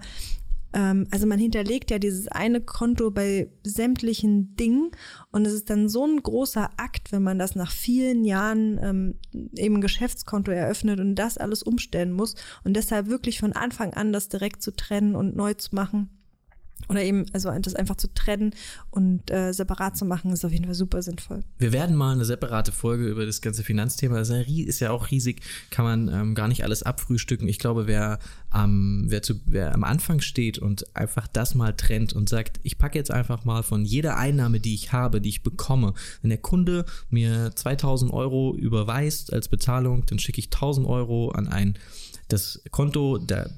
[0.73, 4.91] also man hinterlegt ja dieses eine Konto bei sämtlichen Dingen
[5.31, 9.15] und es ist dann so ein großer Akt, wenn man das nach vielen Jahren ähm,
[9.57, 14.29] eben Geschäftskonto eröffnet und das alles umstellen muss und deshalb wirklich von Anfang an das
[14.29, 16.11] direkt zu trennen und neu zu machen
[16.89, 18.55] oder eben also das einfach zu trennen
[18.91, 21.45] und äh, separat zu machen, ist auf jeden Fall super sinnvoll.
[21.59, 24.17] Wir werden mal eine separate Folge über das ganze Finanzthema.
[24.19, 27.49] Das ist ja, auch riesig, kann man ähm, gar nicht alles abfrühstücken.
[27.49, 28.19] Ich glaube, wer,
[28.51, 32.79] am wer, zu, wer am Anfang steht und einfach das mal trennt und sagt, ich
[32.79, 36.39] packe jetzt einfach mal von jeder Einnahme, die ich habe, die ich bekomme, wenn der
[36.39, 41.75] Kunde mir 2000 Euro überweist als Bezahlung, dann schicke ich 1000 Euro an ein
[42.29, 43.49] das Konto, da,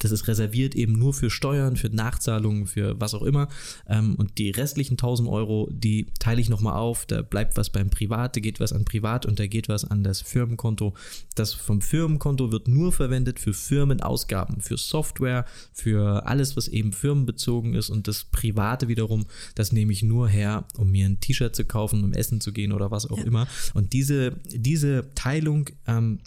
[0.00, 3.48] das ist reserviert eben nur für Steuern, für Nachzahlungen, für was auch immer.
[3.86, 7.06] Ähm, und die restlichen 1000 Euro, die teile ich nochmal auf.
[7.06, 10.02] Da bleibt was beim Privat, da geht was an Privat und da geht was an
[10.04, 10.94] das Firmenkonto.
[11.34, 17.74] Das vom Firmenkonto wird nur verwendet für Firmenausgaben, für Software, für alles, was eben firmenbezogen
[17.74, 17.90] ist.
[17.90, 22.04] Und das Private wiederum, das nehme ich nur her, um mir ein T-Shirt zu kaufen,
[22.04, 23.24] um essen zu gehen oder was auch Ja.
[23.24, 23.48] immer.
[23.74, 26.20] Und diese, diese Teilung, ähm,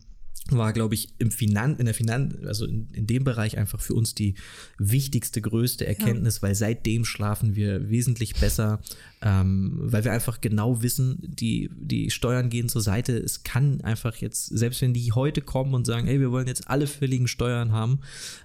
[0.49, 3.93] war, glaube ich, im Finan in der Finan also in, in dem Bereich einfach für
[3.93, 4.35] uns die
[4.77, 8.81] wichtigste, größte Erkenntnis, weil seitdem schlafen wir wesentlich besser,
[9.21, 13.17] ähm, weil wir einfach genau wissen, die, die Steuern gehen zur Seite.
[13.17, 16.69] Es kann einfach jetzt, selbst wenn die heute kommen und sagen, ey, wir wollen jetzt
[16.69, 18.01] alle fälligen Steuern haben,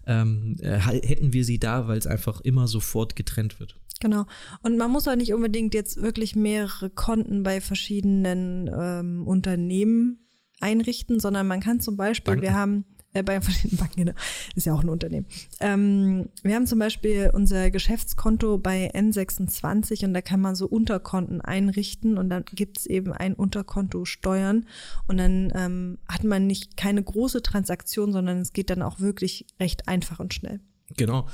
[0.07, 3.77] ähm, äh, hätten wir sie da, weil es einfach immer sofort getrennt wird.
[4.01, 4.27] Genau.
[4.63, 10.21] Und man muss auch nicht unbedingt jetzt wirklich mehrere Konten bei verschiedenen ähm, Unternehmen
[10.61, 12.43] einrichten, sondern man kann zum Beispiel, Banken.
[12.43, 14.13] wir haben äh, bei verschiedenen Banken, genau,
[14.55, 15.27] ist ja auch ein Unternehmen.
[15.61, 21.41] Ähm, wir haben zum Beispiel unser Geschäftskonto bei N26 und da kann man so Unterkonten
[21.41, 24.67] einrichten und dann gibt es eben ein Unterkonto Steuern
[25.07, 29.47] und dann ähm, hat man nicht keine große Transaktion, sondern es geht dann auch wirklich
[29.59, 30.61] recht einfach und schnell.
[30.97, 31.29] Genau.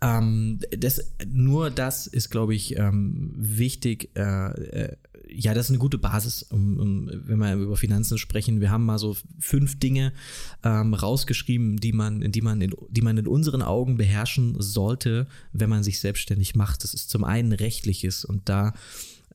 [0.00, 4.10] Ähm, das, nur das ist, glaube ich, ähm, wichtig.
[4.16, 4.96] Äh, äh,
[5.28, 8.60] ja, das ist eine gute Basis, um, um, wenn wir über Finanzen sprechen.
[8.60, 10.12] Wir haben mal so fünf Dinge
[10.62, 15.70] ähm, rausgeschrieben, die man, die man, in, die man in unseren Augen beherrschen sollte, wenn
[15.70, 16.84] man sich selbstständig macht.
[16.84, 18.72] Das ist zum einen rechtliches und da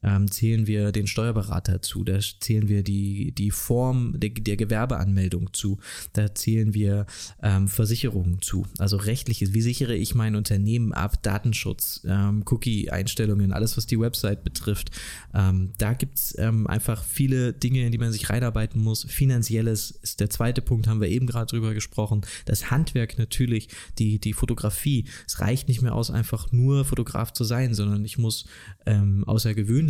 [0.04, 5.54] ähm, zählen wir den Steuerberater zu, da zählen wir die, die Form der, der Gewerbeanmeldung
[5.54, 5.80] zu,
[6.14, 7.06] da zählen wir
[7.42, 13.78] ähm, Versicherungen zu, also rechtliches, wie sichere ich mein Unternehmen ab, Datenschutz, ähm, Cookie-Einstellungen, alles
[13.78, 14.92] was die Website betrifft.
[15.34, 19.06] Ähm, da gibt's ähm, einfach viele Dinge, in die man sich reinarbeiten muss.
[19.08, 22.22] Finanzielles ist der zweite Punkt, haben wir eben gerade drüber gesprochen.
[22.46, 25.06] Das Handwerk natürlich, die, die Fotografie.
[25.28, 28.46] Es reicht nicht mehr aus, einfach nur Fotograf zu sein, sondern ich muss
[28.86, 29.24] ähm,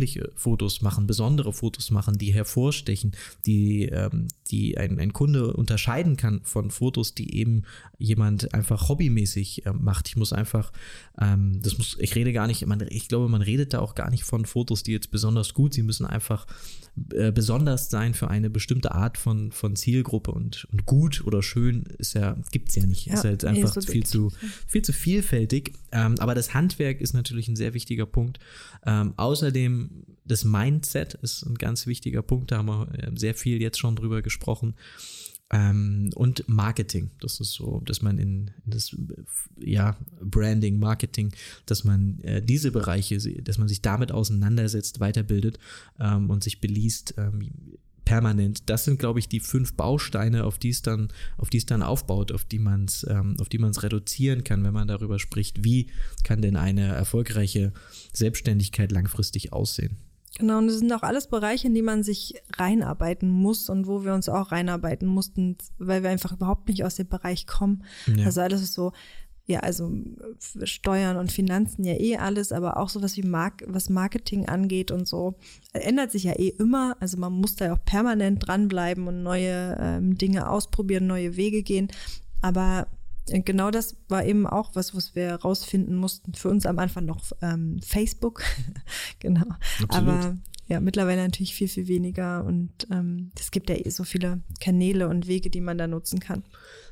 [0.02, 3.12] außergewöhnliche Fotos machen, besondere Fotos machen, die hervorstechen,
[3.46, 7.62] die, ähm, die ein, ein Kunde unterscheiden kann von Fotos, die eben
[7.98, 10.08] jemand einfach hobbymäßig ähm, macht.
[10.08, 10.72] Ich muss einfach,
[11.20, 14.10] ähm, das muss, ich rede gar nicht, man, ich glaube, man redet da auch gar
[14.10, 16.46] nicht von Fotos, die jetzt besonders gut, sie müssen einfach
[17.14, 21.84] äh, besonders sein für eine bestimmte Art von, von Zielgruppe und, und gut oder schön
[21.96, 23.06] ist ja, gibt's ja nicht.
[23.06, 24.30] Ja, ist halt einfach ist viel zu,
[24.66, 25.72] viel zu vielfältig.
[25.90, 28.40] Ähm, aber das Handwerk ist natürlich ein sehr wichtiger Punkt.
[28.84, 29.90] Ähm, außerdem
[30.24, 32.50] das Mindset ist ein ganz wichtiger Punkt.
[32.50, 34.74] Da haben wir äh, sehr viel jetzt schon drüber gesprochen.
[35.50, 37.10] Ähm, und Marketing.
[37.20, 38.96] Das ist so, dass man in, das
[39.58, 41.32] ja, Branding, Marketing,
[41.66, 45.58] dass man äh, diese Bereiche, dass man sich damit auseinandersetzt, weiterbildet
[46.00, 47.50] ähm, und sich beliest, ähm,
[48.04, 48.68] permanent.
[48.68, 51.82] Das sind, glaube ich, die fünf Bausteine, auf die es dann, auf die es dann
[51.82, 55.18] aufbaut, auf die man es, ähm, auf die man es reduzieren kann, wenn man darüber
[55.18, 55.88] spricht, wie
[56.24, 57.72] kann denn eine erfolgreiche
[58.12, 59.98] Selbstständigkeit langfristig aussehen.
[60.38, 64.02] Genau, und das sind auch alles Bereiche, in die man sich reinarbeiten muss und wo
[64.02, 67.84] wir uns auch reinarbeiten mussten, weil wir einfach überhaupt nicht aus dem Bereich kommen.
[68.06, 68.24] Ja.
[68.24, 68.92] Also alles ist so,
[69.52, 69.92] ja, also
[70.64, 75.06] Steuern und Finanzen ja eh alles, aber auch sowas wie Mark was Marketing angeht und
[75.06, 75.34] so,
[75.72, 76.96] ändert sich ja eh immer.
[77.00, 81.62] Also man muss da ja auch permanent dranbleiben und neue ähm, Dinge ausprobieren, neue Wege
[81.62, 81.88] gehen.
[82.40, 82.86] Aber
[83.26, 86.34] genau das war eben auch was, was wir rausfinden mussten.
[86.34, 88.42] Für uns am Anfang noch ähm, Facebook.
[89.18, 89.46] genau.
[89.82, 89.90] Absolut.
[89.90, 90.36] Aber
[90.66, 92.44] ja, mittlerweile natürlich viel, viel weniger.
[92.44, 96.20] Und ähm, es gibt ja eh so viele Kanäle und Wege, die man da nutzen
[96.20, 96.44] kann.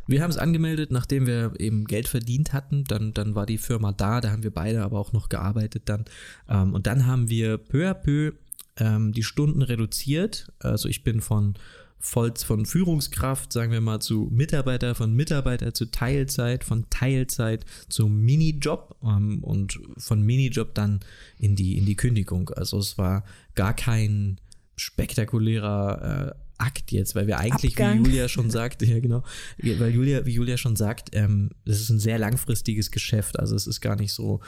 [0.07, 2.85] Wir haben es angemeldet, nachdem wir eben Geld verdient hatten.
[2.85, 6.05] Dann, dann war die Firma da, da haben wir beide aber auch noch gearbeitet dann.
[6.49, 8.33] Ähm, und dann haben wir peu à peu
[8.77, 10.53] ähm, die Stunden reduziert.
[10.59, 11.55] Also ich bin von
[12.01, 18.97] von Führungskraft, sagen wir mal, zu Mitarbeiter, von Mitarbeiter zu Teilzeit, von Teilzeit zu Minijob
[19.05, 21.01] ähm, und von Minijob dann
[21.39, 22.51] in die, in die Kündigung.
[22.51, 24.41] Also es war gar kein
[24.77, 28.05] spektakulärer äh, Akt jetzt, weil wir eigentlich, Abgang.
[28.05, 29.23] wie Julia schon sagt, ja genau,
[29.59, 33.39] weil Julia, wie Julia schon sagt, ähm, das ist ein sehr langfristiges Geschäft.
[33.39, 34.41] Also es ist gar nicht so,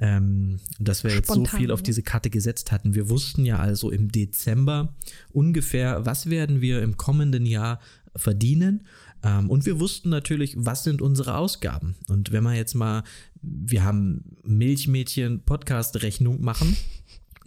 [0.00, 1.84] ähm, dass wir Spontan, jetzt so viel auf ne?
[1.84, 2.94] diese Karte gesetzt hatten.
[2.94, 4.94] Wir wussten ja also im Dezember
[5.30, 7.80] ungefähr, was werden wir im kommenden Jahr
[8.14, 8.84] verdienen.
[9.22, 11.96] Ähm, und wir wussten natürlich, was sind unsere Ausgaben.
[12.08, 13.02] Und wenn man jetzt mal,
[13.42, 16.76] wir haben Milchmädchen Podcast-Rechnung machen,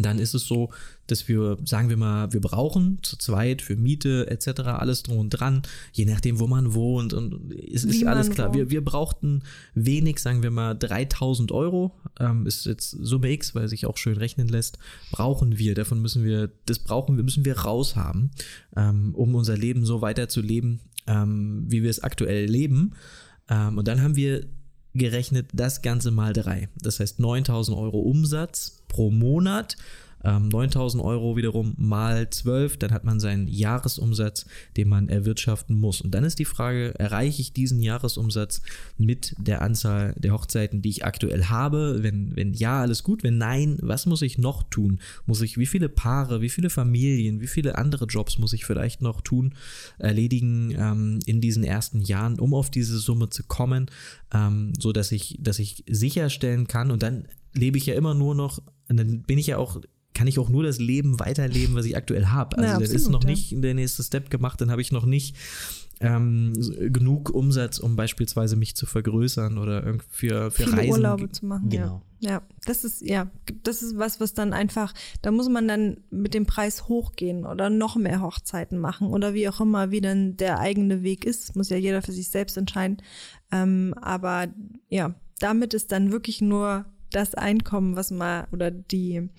[0.04, 0.72] dann ist es so,
[1.08, 4.62] dass wir, sagen wir mal, wir brauchen zu zweit für Miete etc.
[4.62, 5.62] alles drum und dran,
[5.92, 8.54] je nachdem, wo man wohnt und es ist alles klar.
[8.54, 13.68] Wir, wir brauchten wenig, sagen wir mal 3000 Euro, ähm, ist jetzt Summe X, weil
[13.68, 14.78] sich auch schön rechnen lässt,
[15.12, 15.76] brauchen wir.
[15.76, 18.32] Davon müssen wir, das brauchen wir, müssen wir raushaben,
[18.76, 22.94] ähm, um unser Leben so weiterzuleben, ähm, wie wir es aktuell leben.
[23.50, 24.46] Ähm, und dann haben wir
[24.94, 26.70] gerechnet das Ganze mal drei.
[26.78, 29.78] Das heißt 9000 Euro Umsatz pro Monat
[30.24, 34.46] 9000 ähm, Euro wiederum mal 12, dann hat man seinen Jahresumsatz,
[34.78, 36.02] den man erwirtschaften muss.
[36.02, 38.62] Und dann ist die Frage, erreiche ich diesen Jahresumsatz
[38.98, 42.00] mit der Anzahl der Hochzeiten, die ich aktuell habe?
[42.02, 43.24] Wenn, wenn ja, alles gut.
[43.24, 45.00] Wenn nein, was muss ich noch tun?
[45.26, 49.02] Muss ich, wie viele Paare, wie viele Familien, wie viele andere Jobs muss ich vielleicht
[49.02, 49.56] noch tun,
[49.98, 53.90] erledigen ähm, in diesen ersten Jahren, um auf diese Summe zu kommen,
[54.34, 58.36] ähm, so dass ich, dass ich sicherstellen kann und dann lebe ich ja immer nur
[58.36, 59.82] noch, dann bin ich ja auch
[60.14, 62.58] kann ich auch nur das Leben weiterleben, was ich aktuell habe.
[62.58, 63.30] Also ja, absolut, ist noch ja.
[63.30, 65.38] nicht der nächste Step gemacht, dann habe ich noch nicht
[66.02, 66.54] ähm,
[66.92, 70.92] genug Umsatz, um beispielsweise mich zu vergrößern oder für, für Viele Reisen.
[70.92, 71.70] Urlaube zu machen.
[71.70, 72.02] Genau.
[72.20, 72.32] Ja.
[72.32, 73.30] ja, das ist ja,
[73.64, 77.70] das ist was, was dann einfach, da muss man dann mit dem Preis hochgehen oder
[77.70, 81.56] noch mehr Hochzeiten machen oder wie auch immer, wie dann der eigene Weg ist.
[81.56, 82.98] Muss ja jeder für sich selbst entscheiden.
[83.52, 84.48] Ähm, aber
[84.90, 89.30] ja, damit ist dann wirklich nur das Einkommen, was man oder die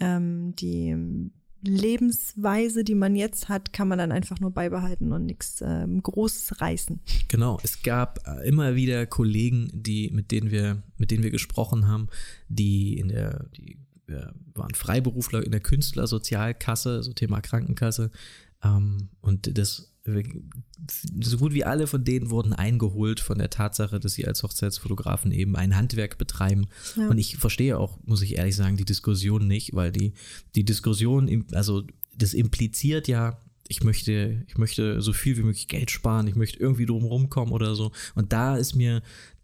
[0.00, 1.30] ähm, die
[1.62, 6.60] Lebensweise, die man jetzt hat, kann man dann einfach nur beibehalten und nichts ähm, Großes
[6.60, 7.00] reißen.
[7.28, 11.86] Genau, es gab äh, immer wieder Kollegen, die mit denen wir mit denen wir gesprochen
[11.86, 12.08] haben,
[12.48, 13.78] die in der die
[14.08, 18.10] ja, waren Freiberufler in der Künstlersozialkasse, so Thema Krankenkasse
[18.64, 19.89] ähm, und das
[21.20, 25.30] so gut wie alle von denen wurden eingeholt von der Tatsache, dass sie als Hochzeitsfotografen
[25.30, 26.68] eben ein Handwerk betreiben.
[26.96, 27.08] Ja.
[27.08, 30.14] Und ich verstehe auch, muss ich ehrlich sagen, die Diskussion nicht, weil die,
[30.54, 31.84] die Diskussion, also
[32.16, 36.58] das impliziert ja, ich möchte, ich möchte so viel wie möglich Geld sparen, ich möchte
[36.58, 37.92] irgendwie drum kommen oder so.
[38.14, 39.02] Und da ist mir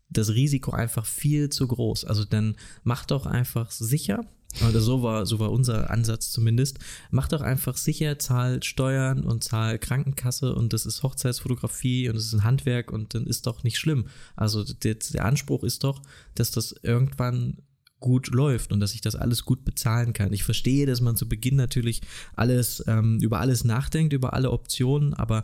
[0.08, 2.04] das Risiko einfach viel zu groß.
[2.04, 4.20] Also dann mach doch einfach sicher,
[4.68, 6.78] oder so war, so war unser Ansatz zumindest.
[7.10, 12.24] Mach doch einfach sicher, zahl Steuern und zahl Krankenkasse und das ist Hochzeitsfotografie und das
[12.24, 14.06] ist ein Handwerk und dann ist doch nicht schlimm.
[14.34, 16.00] Also der, der Anspruch ist doch,
[16.34, 17.58] dass das irgendwann
[18.00, 20.32] gut läuft und dass ich das alles gut bezahlen kann.
[20.32, 22.02] Ich verstehe, dass man zu Beginn natürlich
[22.34, 25.42] alles ähm, über alles nachdenkt, über alle Optionen, aber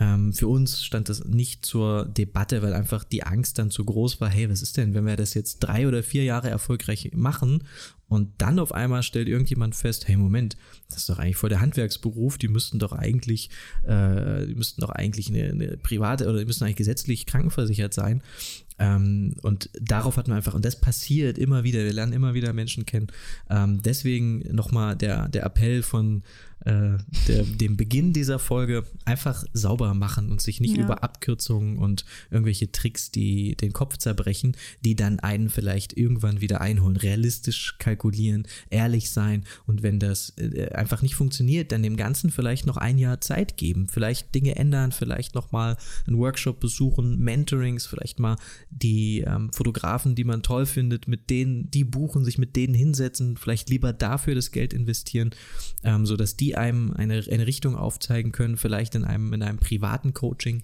[0.00, 4.20] ähm, für uns stand das nicht zur Debatte, weil einfach die Angst dann zu groß
[4.20, 4.30] war.
[4.30, 7.64] Hey, was ist denn, wenn wir das jetzt drei oder vier Jahre erfolgreich machen
[8.08, 10.56] Und dann auf einmal stellt irgendjemand fest, hey Moment,
[10.88, 13.50] das ist doch eigentlich voll der Handwerksberuf, die müssten doch eigentlich,
[13.84, 18.22] äh, die müssten doch eigentlich eine, eine private oder die müssen eigentlich gesetzlich krankenversichert sein.
[18.80, 22.52] Ähm, und darauf hat man einfach, und das passiert immer wieder, wir lernen immer wieder
[22.52, 23.08] Menschen kennen.
[23.48, 26.22] Ähm, deswegen nochmal der, der Appell von
[26.64, 30.84] äh, der, dem Beginn dieser Folge, einfach sauber machen und sich nicht ja.
[30.84, 36.60] über Abkürzungen und irgendwelche Tricks, die den Kopf zerbrechen, die dann einen vielleicht irgendwann wieder
[36.60, 36.96] einholen.
[36.96, 42.66] Realistisch kalkulieren, ehrlich sein und wenn das äh, einfach nicht funktioniert, dann dem Ganzen vielleicht
[42.66, 48.18] noch ein Jahr Zeit geben, vielleicht Dinge ändern, vielleicht nochmal einen Workshop besuchen, Mentorings, vielleicht
[48.18, 48.36] mal
[48.70, 53.36] die ähm, Fotografen, die man toll findet, mit denen, die buchen, sich mit denen hinsetzen,
[53.36, 55.30] vielleicht lieber dafür das Geld investieren,
[55.82, 60.14] ähm, sodass die einem eine, eine Richtung aufzeigen können, vielleicht in einem, in einem privaten
[60.14, 60.62] Coaching.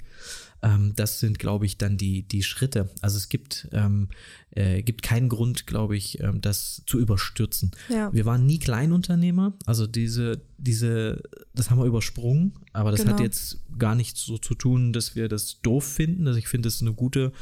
[0.63, 2.91] Ähm, das sind, glaube ich, dann die, die Schritte.
[3.01, 4.09] Also es gibt, ähm,
[4.51, 7.73] äh, gibt keinen Grund, glaube ich, ähm, das zu überstürzen.
[7.89, 8.13] Ja.
[8.13, 11.23] Wir waren nie Kleinunternehmer, also diese, diese,
[11.55, 13.13] das haben wir übersprungen, aber das genau.
[13.13, 16.27] hat jetzt gar nichts so zu tun, dass wir das doof finden.
[16.27, 17.33] Also ich finde, es ist eine gute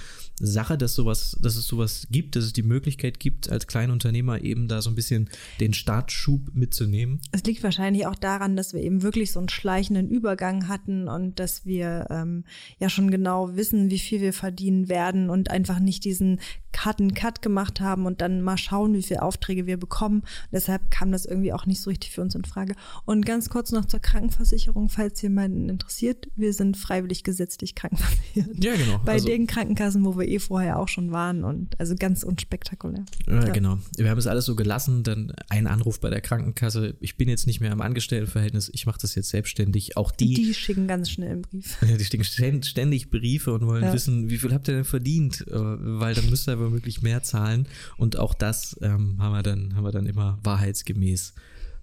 [0.40, 4.66] Sache, dass sowas, dass es sowas gibt, dass es die Möglichkeit gibt, als Kleinunternehmer eben
[4.66, 7.20] da so ein bisschen den Startschub mitzunehmen.
[7.30, 11.38] Es liegt wahrscheinlich auch daran, dass wir eben wirklich so einen schleichenden Übergang hatten und
[11.38, 12.44] dass wir ähm,
[12.78, 16.40] ja schon genau wissen, wie viel wir verdienen werden und einfach nicht diesen
[16.74, 20.20] Cut Cut gemacht haben und dann mal schauen, wie viele Aufträge wir bekommen.
[20.20, 22.74] Und deshalb kam das irgendwie auch nicht so richtig für uns in Frage.
[23.04, 26.28] Und ganz kurz noch zur Krankenversicherung, falls jemanden interessiert.
[26.36, 28.62] Wir sind freiwillig gesetzlich krankenversichert.
[28.62, 29.00] Ja, genau.
[29.04, 33.04] Bei also, den Krankenkassen, wo wir eh vorher auch schon waren und also ganz unspektakulär.
[33.26, 33.78] Ja, ja, genau.
[33.96, 36.96] Wir haben es alles so gelassen, dann ein Anruf bei der Krankenkasse.
[37.00, 39.96] Ich bin jetzt nicht mehr im Angestelltenverhältnis, ich mache das jetzt selbstständig.
[39.96, 40.34] Auch die.
[40.34, 41.78] Die schicken ganz schnell einen Brief.
[41.84, 43.92] Ja, die schicken ständig Briefe und wollen ja.
[43.92, 45.46] wissen, wie viel habt ihr denn verdient?
[45.48, 47.66] Äh, weil dann müsst ihr aber wirklich mehr zahlen.
[47.96, 51.34] Und auch das ähm, haben, wir dann, haben wir dann immer wahrheitsgemäß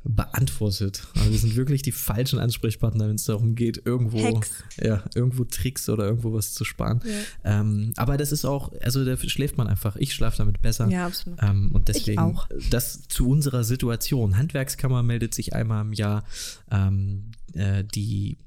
[0.04, 1.08] beantwortet.
[1.16, 4.42] Also wir sind wirklich die falschen Ansprechpartner, wenn es darum geht, irgendwo,
[4.82, 7.02] ja, irgendwo Tricks oder irgendwo was zu sparen.
[7.06, 7.60] Ja.
[7.60, 9.96] Ähm, aber das ist auch, also da schläft man einfach.
[9.98, 10.88] Ich schlafe damit besser.
[10.90, 11.42] Ja, absolut.
[11.44, 12.36] Ähm, und deswegen,
[12.72, 14.38] das zu unserer Situation.
[14.38, 16.24] Handwerkskammer meldet sich einmal im Jahr.
[16.72, 18.38] Ähm, äh, die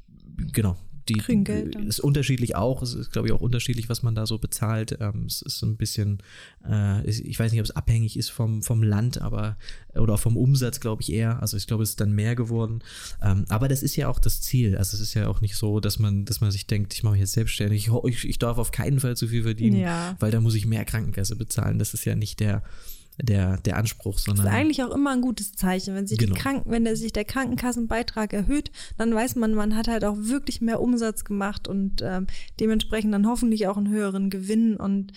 [0.53, 0.77] genau,
[1.09, 2.83] die Geld ist unterschiedlich auch.
[2.83, 4.97] Es ist, glaube ich, auch unterschiedlich, was man da so bezahlt.
[5.01, 6.23] Ähm, es ist so ein bisschen,
[6.69, 9.57] äh, ich weiß nicht, ob es abhängig ist vom, vom Land, aber
[9.95, 11.41] oder vom Umsatz, glaube ich, eher.
[11.41, 12.81] Also ich glaube, es ist dann mehr geworden.
[13.23, 14.77] Ähm, aber das ist ja auch das Ziel.
[14.77, 17.13] Also es ist ja auch nicht so, dass man, dass man sich denkt, ich mache
[17.13, 20.17] mich jetzt selbstständig, ich, ich darf auf keinen Fall zu viel verdienen, ja.
[20.21, 21.79] weil da muss ich mehr Krankenkasse bezahlen.
[21.79, 22.63] Das ist ja nicht der
[23.21, 24.47] der, der Anspruch, sondern.
[24.47, 25.95] Das ist eigentlich auch immer ein gutes Zeichen.
[25.95, 26.35] Wenn sich, genau.
[26.35, 30.17] die Kranken, wenn der, sich der Krankenkassenbeitrag erhöht, dann weiß man, man hat halt auch
[30.19, 32.27] wirklich mehr Umsatz gemacht und ähm,
[32.61, 34.77] dementsprechend dann hoffentlich auch einen höheren Gewinn.
[34.77, 35.13] Und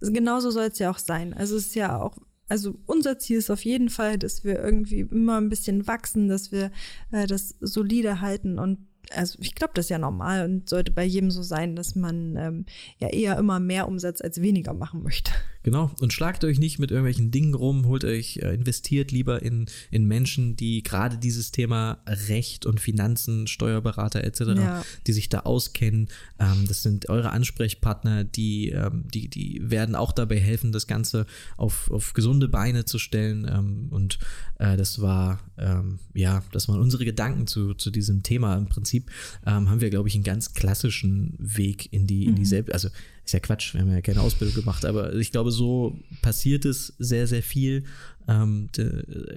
[0.00, 1.34] genauso soll es ja auch sein.
[1.34, 2.16] Also es ist ja auch
[2.50, 6.50] also unser Ziel ist auf jeden Fall, dass wir irgendwie immer ein bisschen wachsen, dass
[6.50, 6.70] wir
[7.10, 8.78] äh, das solide halten und
[9.14, 12.36] also ich glaube, das ist ja normal und sollte bei jedem so sein, dass man
[12.36, 12.66] ähm,
[12.98, 15.32] ja eher immer mehr Umsatz als weniger machen möchte.
[15.68, 19.66] Genau, und schlagt euch nicht mit irgendwelchen Dingen rum, holt euch, äh, investiert lieber in,
[19.90, 24.82] in Menschen, die gerade dieses Thema Recht und Finanzen, Steuerberater etc., ja.
[25.06, 26.08] die sich da auskennen.
[26.38, 31.26] Ähm, das sind eure Ansprechpartner, die, ähm, die, die werden auch dabei helfen, das Ganze
[31.58, 33.46] auf, auf gesunde Beine zu stellen.
[33.46, 34.18] Ähm, und
[34.58, 38.56] äh, das war, ähm, ja, das waren unsere Gedanken zu, zu diesem Thema.
[38.56, 39.10] Im Prinzip
[39.44, 42.46] ähm, haben wir, glaube ich, einen ganz klassischen Weg in die, in die mhm.
[42.46, 42.88] Selbst, also
[43.28, 46.94] ist ja Quatsch, wir haben ja keine Ausbildung gemacht, aber ich glaube, so passiert es
[46.98, 47.84] sehr, sehr viel
[48.26, 48.70] ähm,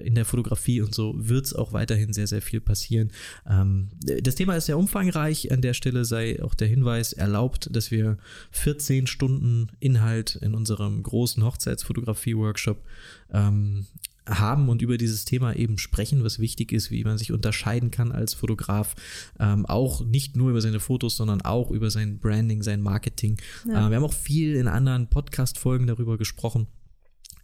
[0.02, 3.12] in der Fotografie und so wird es auch weiterhin sehr, sehr viel passieren.
[3.46, 3.88] Ähm,
[4.22, 5.52] das Thema ist sehr umfangreich.
[5.52, 8.16] An der Stelle sei auch der Hinweis erlaubt, dass wir
[8.52, 12.82] 14 Stunden Inhalt in unserem großen Hochzeitsfotografie-Workshop
[13.30, 13.84] ähm,
[14.28, 18.12] haben und über dieses Thema eben sprechen, was wichtig ist, wie man sich unterscheiden kann
[18.12, 18.94] als Fotograf.
[19.38, 23.38] Ähm, auch nicht nur über seine Fotos, sondern auch über sein Branding, sein Marketing.
[23.66, 23.86] Ja.
[23.86, 26.66] Äh, wir haben auch viel in anderen Podcast-Folgen darüber gesprochen.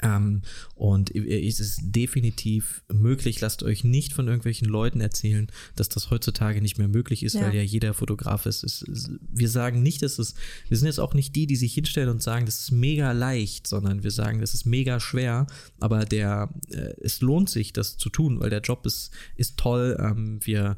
[0.02, 0.42] Ähm,
[0.74, 3.40] und es ist definitiv möglich.
[3.40, 7.42] Lasst euch nicht von irgendwelchen Leuten erzählen, dass das heutzutage nicht mehr möglich ist, ja.
[7.42, 8.62] weil ja jeder Fotograf ist.
[8.62, 10.34] Es, es, wir sagen nicht, dass es,
[10.68, 13.66] wir sind jetzt auch nicht die, die sich hinstellen und sagen, das ist mega leicht,
[13.66, 15.46] sondern wir sagen, das ist mega schwer,
[15.80, 19.96] aber der, äh, es lohnt sich, das zu tun, weil der Job ist, ist toll.
[20.00, 20.76] Ähm, wir,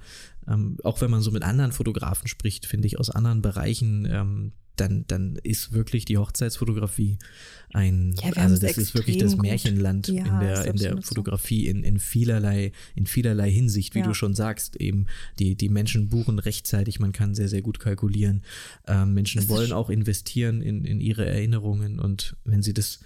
[0.48, 4.52] ähm, auch wenn man so mit anderen Fotografen spricht, finde ich, aus anderen Bereichen, ähm,
[4.80, 7.18] dann, dann ist wirklich die Hochzeitsfotografie
[7.72, 11.84] ein, ja, also das ist wirklich das Märchenland ja, in der, in der Fotografie in,
[11.84, 14.06] in vielerlei, in vielerlei Hinsicht, wie ja.
[14.06, 15.06] du schon sagst, eben
[15.38, 18.42] die, die Menschen buchen rechtzeitig, man kann sehr, sehr gut kalkulieren.
[18.88, 23.00] Ähm, Menschen wollen auch investieren in, in ihre Erinnerungen und wenn sie das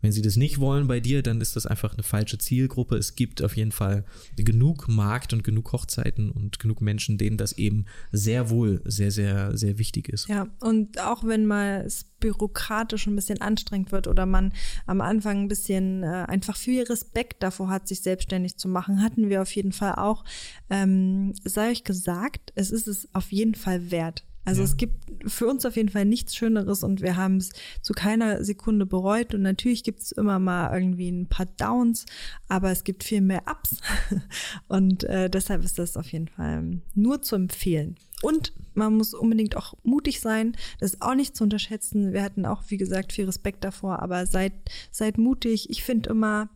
[0.00, 2.96] wenn sie das nicht wollen bei dir, dann ist das einfach eine falsche Zielgruppe.
[2.96, 4.04] Es gibt auf jeden Fall
[4.36, 9.56] genug Markt und genug Hochzeiten und genug Menschen, denen das eben sehr wohl sehr, sehr,
[9.56, 10.28] sehr wichtig ist.
[10.28, 14.52] Ja, und auch wenn mal es bürokratisch ein bisschen anstrengend wird oder man
[14.86, 19.28] am Anfang ein bisschen äh, einfach viel Respekt davor hat, sich selbstständig zu machen, hatten
[19.28, 20.24] wir auf jeden Fall auch.
[20.68, 24.24] Ähm, sei euch gesagt, es ist es auf jeden Fall wert.
[24.44, 24.64] Also ja.
[24.64, 24.94] es gibt
[25.30, 27.50] für uns auf jeden Fall nichts Schöneres und wir haben es
[27.82, 29.34] zu keiner Sekunde bereut.
[29.34, 32.06] Und natürlich gibt es immer mal irgendwie ein paar Downs,
[32.48, 33.76] aber es gibt viel mehr Ups.
[34.68, 37.96] und äh, deshalb ist das auf jeden Fall nur zu empfehlen.
[38.22, 40.56] Und man muss unbedingt auch mutig sein.
[40.78, 42.12] Das ist auch nicht zu unterschätzen.
[42.12, 44.52] Wir hatten auch, wie gesagt, viel Respekt davor, aber seid,
[44.90, 45.70] seid mutig.
[45.70, 46.48] Ich finde immer,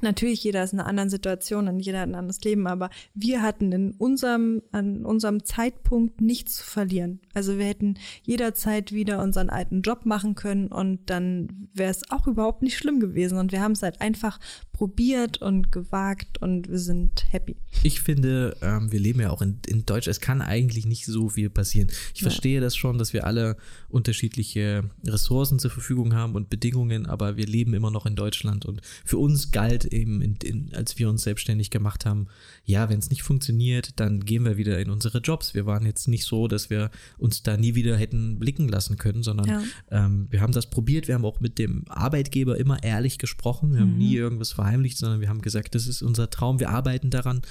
[0.00, 3.42] Natürlich, jeder ist in einer anderen Situation und jeder hat ein anderes Leben, aber wir
[3.42, 7.20] hatten in unserem, an unserem Zeitpunkt nichts zu verlieren.
[7.32, 12.26] Also wir hätten jederzeit wieder unseren alten Job machen können und dann wäre es auch
[12.26, 13.38] überhaupt nicht schlimm gewesen.
[13.38, 14.40] Und wir haben es halt einfach
[14.74, 17.56] probiert und gewagt und wir sind happy.
[17.84, 21.28] Ich finde, ähm, wir leben ja auch in, in Deutsch, es kann eigentlich nicht so
[21.28, 21.88] viel passieren.
[22.12, 22.24] Ich ja.
[22.28, 23.56] verstehe das schon, dass wir alle
[23.88, 28.80] unterschiedliche Ressourcen zur Verfügung haben und Bedingungen, aber wir leben immer noch in Deutschland und
[29.04, 32.26] für uns galt eben, in, in, als wir uns selbstständig gemacht haben,
[32.64, 35.54] ja, wenn es nicht funktioniert, dann gehen wir wieder in unsere Jobs.
[35.54, 39.22] Wir waren jetzt nicht so, dass wir uns da nie wieder hätten blicken lassen können,
[39.22, 39.62] sondern ja.
[39.92, 43.76] ähm, wir haben das probiert, wir haben auch mit dem Arbeitgeber immer ehrlich gesprochen, wir
[43.78, 43.82] mhm.
[43.82, 47.42] haben nie irgendwas verheimlicht, sondern wir haben gesagt, das ist unser Traum, wir arbeiten daran.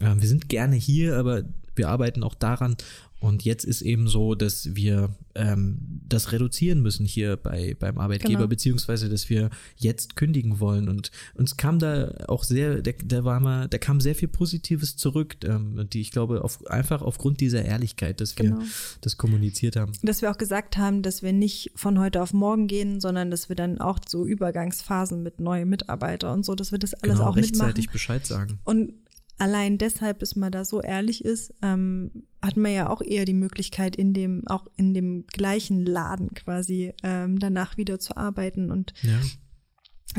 [0.00, 1.42] Ähm, wir sind gerne hier, aber
[1.74, 2.76] wir arbeiten auch daran
[3.20, 8.38] und jetzt ist eben so, dass wir ähm, das reduzieren müssen hier bei, beim Arbeitgeber,
[8.38, 8.48] genau.
[8.48, 10.88] beziehungsweise dass wir jetzt kündigen wollen.
[10.88, 14.96] Und uns kam da auch sehr, da, da war mal, da kam sehr viel Positives
[14.96, 18.60] zurück, ähm, die ich glaube, auf, einfach aufgrund dieser Ehrlichkeit, dass genau.
[18.60, 18.66] wir
[19.02, 19.92] das kommuniziert haben.
[20.02, 23.50] Dass wir auch gesagt haben, dass wir nicht von heute auf morgen gehen, sondern dass
[23.50, 27.28] wir dann auch so Übergangsphasen mit neuen Mitarbeitern und so, dass wir das alles genau,
[27.28, 27.92] auch rechtzeitig mitmachen.
[27.92, 28.58] Bescheid sagen.
[28.64, 28.94] Und
[29.40, 32.10] allein deshalb, dass man da so ehrlich ist, ähm,
[32.42, 36.92] hat man ja auch eher die Möglichkeit, in dem, auch in dem gleichen Laden quasi
[37.02, 39.18] ähm, danach wieder zu arbeiten und ja.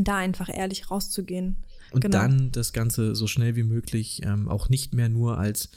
[0.02, 1.58] da einfach ehrlich rauszugehen.
[1.92, 2.18] Und genau.
[2.18, 5.70] dann das Ganze so schnell wie möglich ähm, auch nicht mehr nur als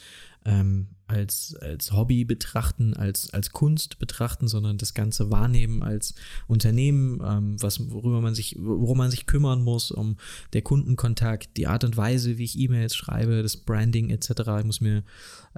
[0.45, 6.15] ähm, als, als Hobby betrachten, als, als Kunst betrachten, sondern das Ganze wahrnehmen als
[6.47, 10.17] Unternehmen, ähm, was, worüber man sich, worum man sich kümmern muss, um
[10.55, 14.31] der Kundenkontakt, die Art und Weise, wie ich E-Mails schreibe, das Branding etc.
[14.59, 15.05] Ich muss mir,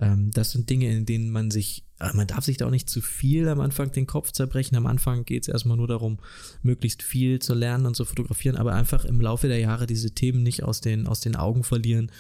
[0.01, 2.91] ähm, das sind Dinge, in denen man sich, äh, man darf sich da auch nicht
[2.91, 4.77] zu viel am Anfang den Kopf zerbrechen.
[4.77, 6.19] Am Anfang geht es erstmal nur darum,
[6.63, 10.43] möglichst viel zu lernen und zu fotografieren, aber einfach im Laufe der Jahre diese Themen
[10.43, 12.11] nicht aus den, aus den Augen verlieren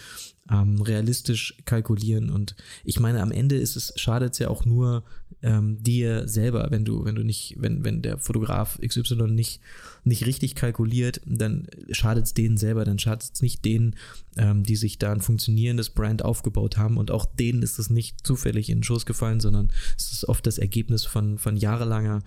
[0.50, 2.30] ähm, realistisch kalkulieren.
[2.30, 5.04] Und ich meine, am Ende ist es, schadet es ja auch nur
[5.42, 9.60] ähm, dir selber, wenn du, wenn du nicht, wenn, wenn der Fotograf XY nicht,
[10.04, 13.96] nicht richtig kalkuliert, dann schadet es denen selber, dann schadet es nicht denen,
[14.36, 16.96] ähm, die sich da ein funktionierendes Brand aufgebaut haben.
[16.96, 20.46] Und auch denen ist es nicht zufällig in den Schoß gefallen, sondern es ist oft
[20.46, 22.22] das Ergebnis von, von jahrelanger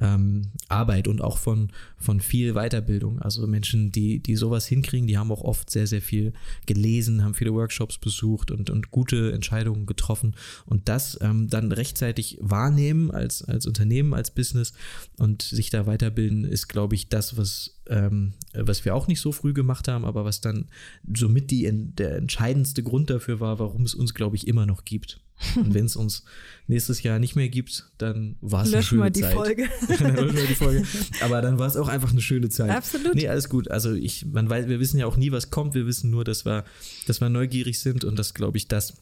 [0.00, 3.20] ähm, Arbeit und auch von, von viel Weiterbildung.
[3.20, 6.32] Also Menschen, die, die sowas hinkriegen, die haben auch oft sehr, sehr viel
[6.66, 10.34] gelesen, haben viele Workshops besucht und, und gute Entscheidungen getroffen.
[10.66, 14.72] Und das ähm, dann rechtzeitig wahrnehmen als, als Unternehmen, als Business
[15.18, 19.32] und sich da weiterbilden, ist, glaube ich, das, was, ähm, was wir auch nicht so
[19.32, 20.68] früh gemacht haben, aber was dann
[21.14, 25.21] somit die, der entscheidendste Grund dafür war, warum es uns, glaube ich, immer noch gibt.
[25.56, 26.24] Und wenn es uns
[26.66, 29.34] nächstes Jahr nicht mehr gibt, dann war es eine schöne mal die Zeit.
[29.34, 29.68] Folge.
[29.88, 30.86] die Folge.
[31.20, 32.70] Aber dann war es auch einfach eine schöne Zeit.
[32.70, 33.14] Absolut.
[33.14, 33.70] Nee, alles gut.
[33.70, 35.74] Also ich, man weiß, wir wissen ja auch nie, was kommt.
[35.74, 36.64] Wir wissen nur, dass wir,
[37.06, 38.94] dass wir neugierig sind und das, glaube ich, das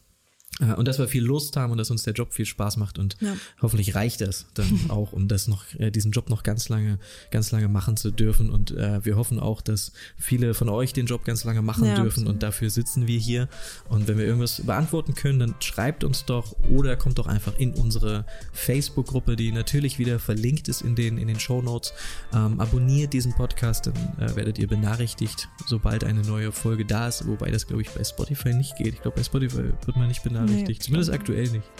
[0.76, 3.16] und dass wir viel Lust haben und dass uns der Job viel Spaß macht und
[3.20, 3.34] ja.
[3.62, 6.98] hoffentlich reicht das dann auch, um das noch, äh, diesen Job noch ganz lange,
[7.30, 8.50] ganz lange machen zu dürfen.
[8.50, 11.94] Und äh, wir hoffen auch, dass viele von euch den Job ganz lange machen ja,
[11.94, 12.28] dürfen absolut.
[12.28, 13.48] und dafür sitzen wir hier.
[13.88, 17.72] Und wenn wir irgendwas beantworten können, dann schreibt uns doch oder kommt doch einfach in
[17.72, 21.94] unsere Facebook-Gruppe, die natürlich wieder verlinkt ist in den, in den Show Notes.
[22.34, 27.26] Ähm, abonniert diesen Podcast, dann äh, werdet ihr benachrichtigt, sobald eine neue Folge da ist,
[27.26, 28.94] wobei das, glaube ich, bei Spotify nicht geht.
[28.94, 30.78] Ich glaube, bei Spotify wird man nicht benachrichtigt richtig.
[30.78, 31.70] Nee, Zumindest aktuell nicht.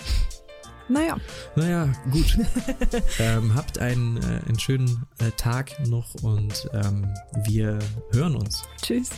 [0.89, 1.17] Naja.
[1.55, 2.37] Naja, gut.
[3.21, 7.07] ähm, habt einen, äh, einen schönen äh, Tag noch und ähm,
[7.47, 7.79] wir
[8.13, 8.65] hören uns.
[8.83, 9.11] Tschüss.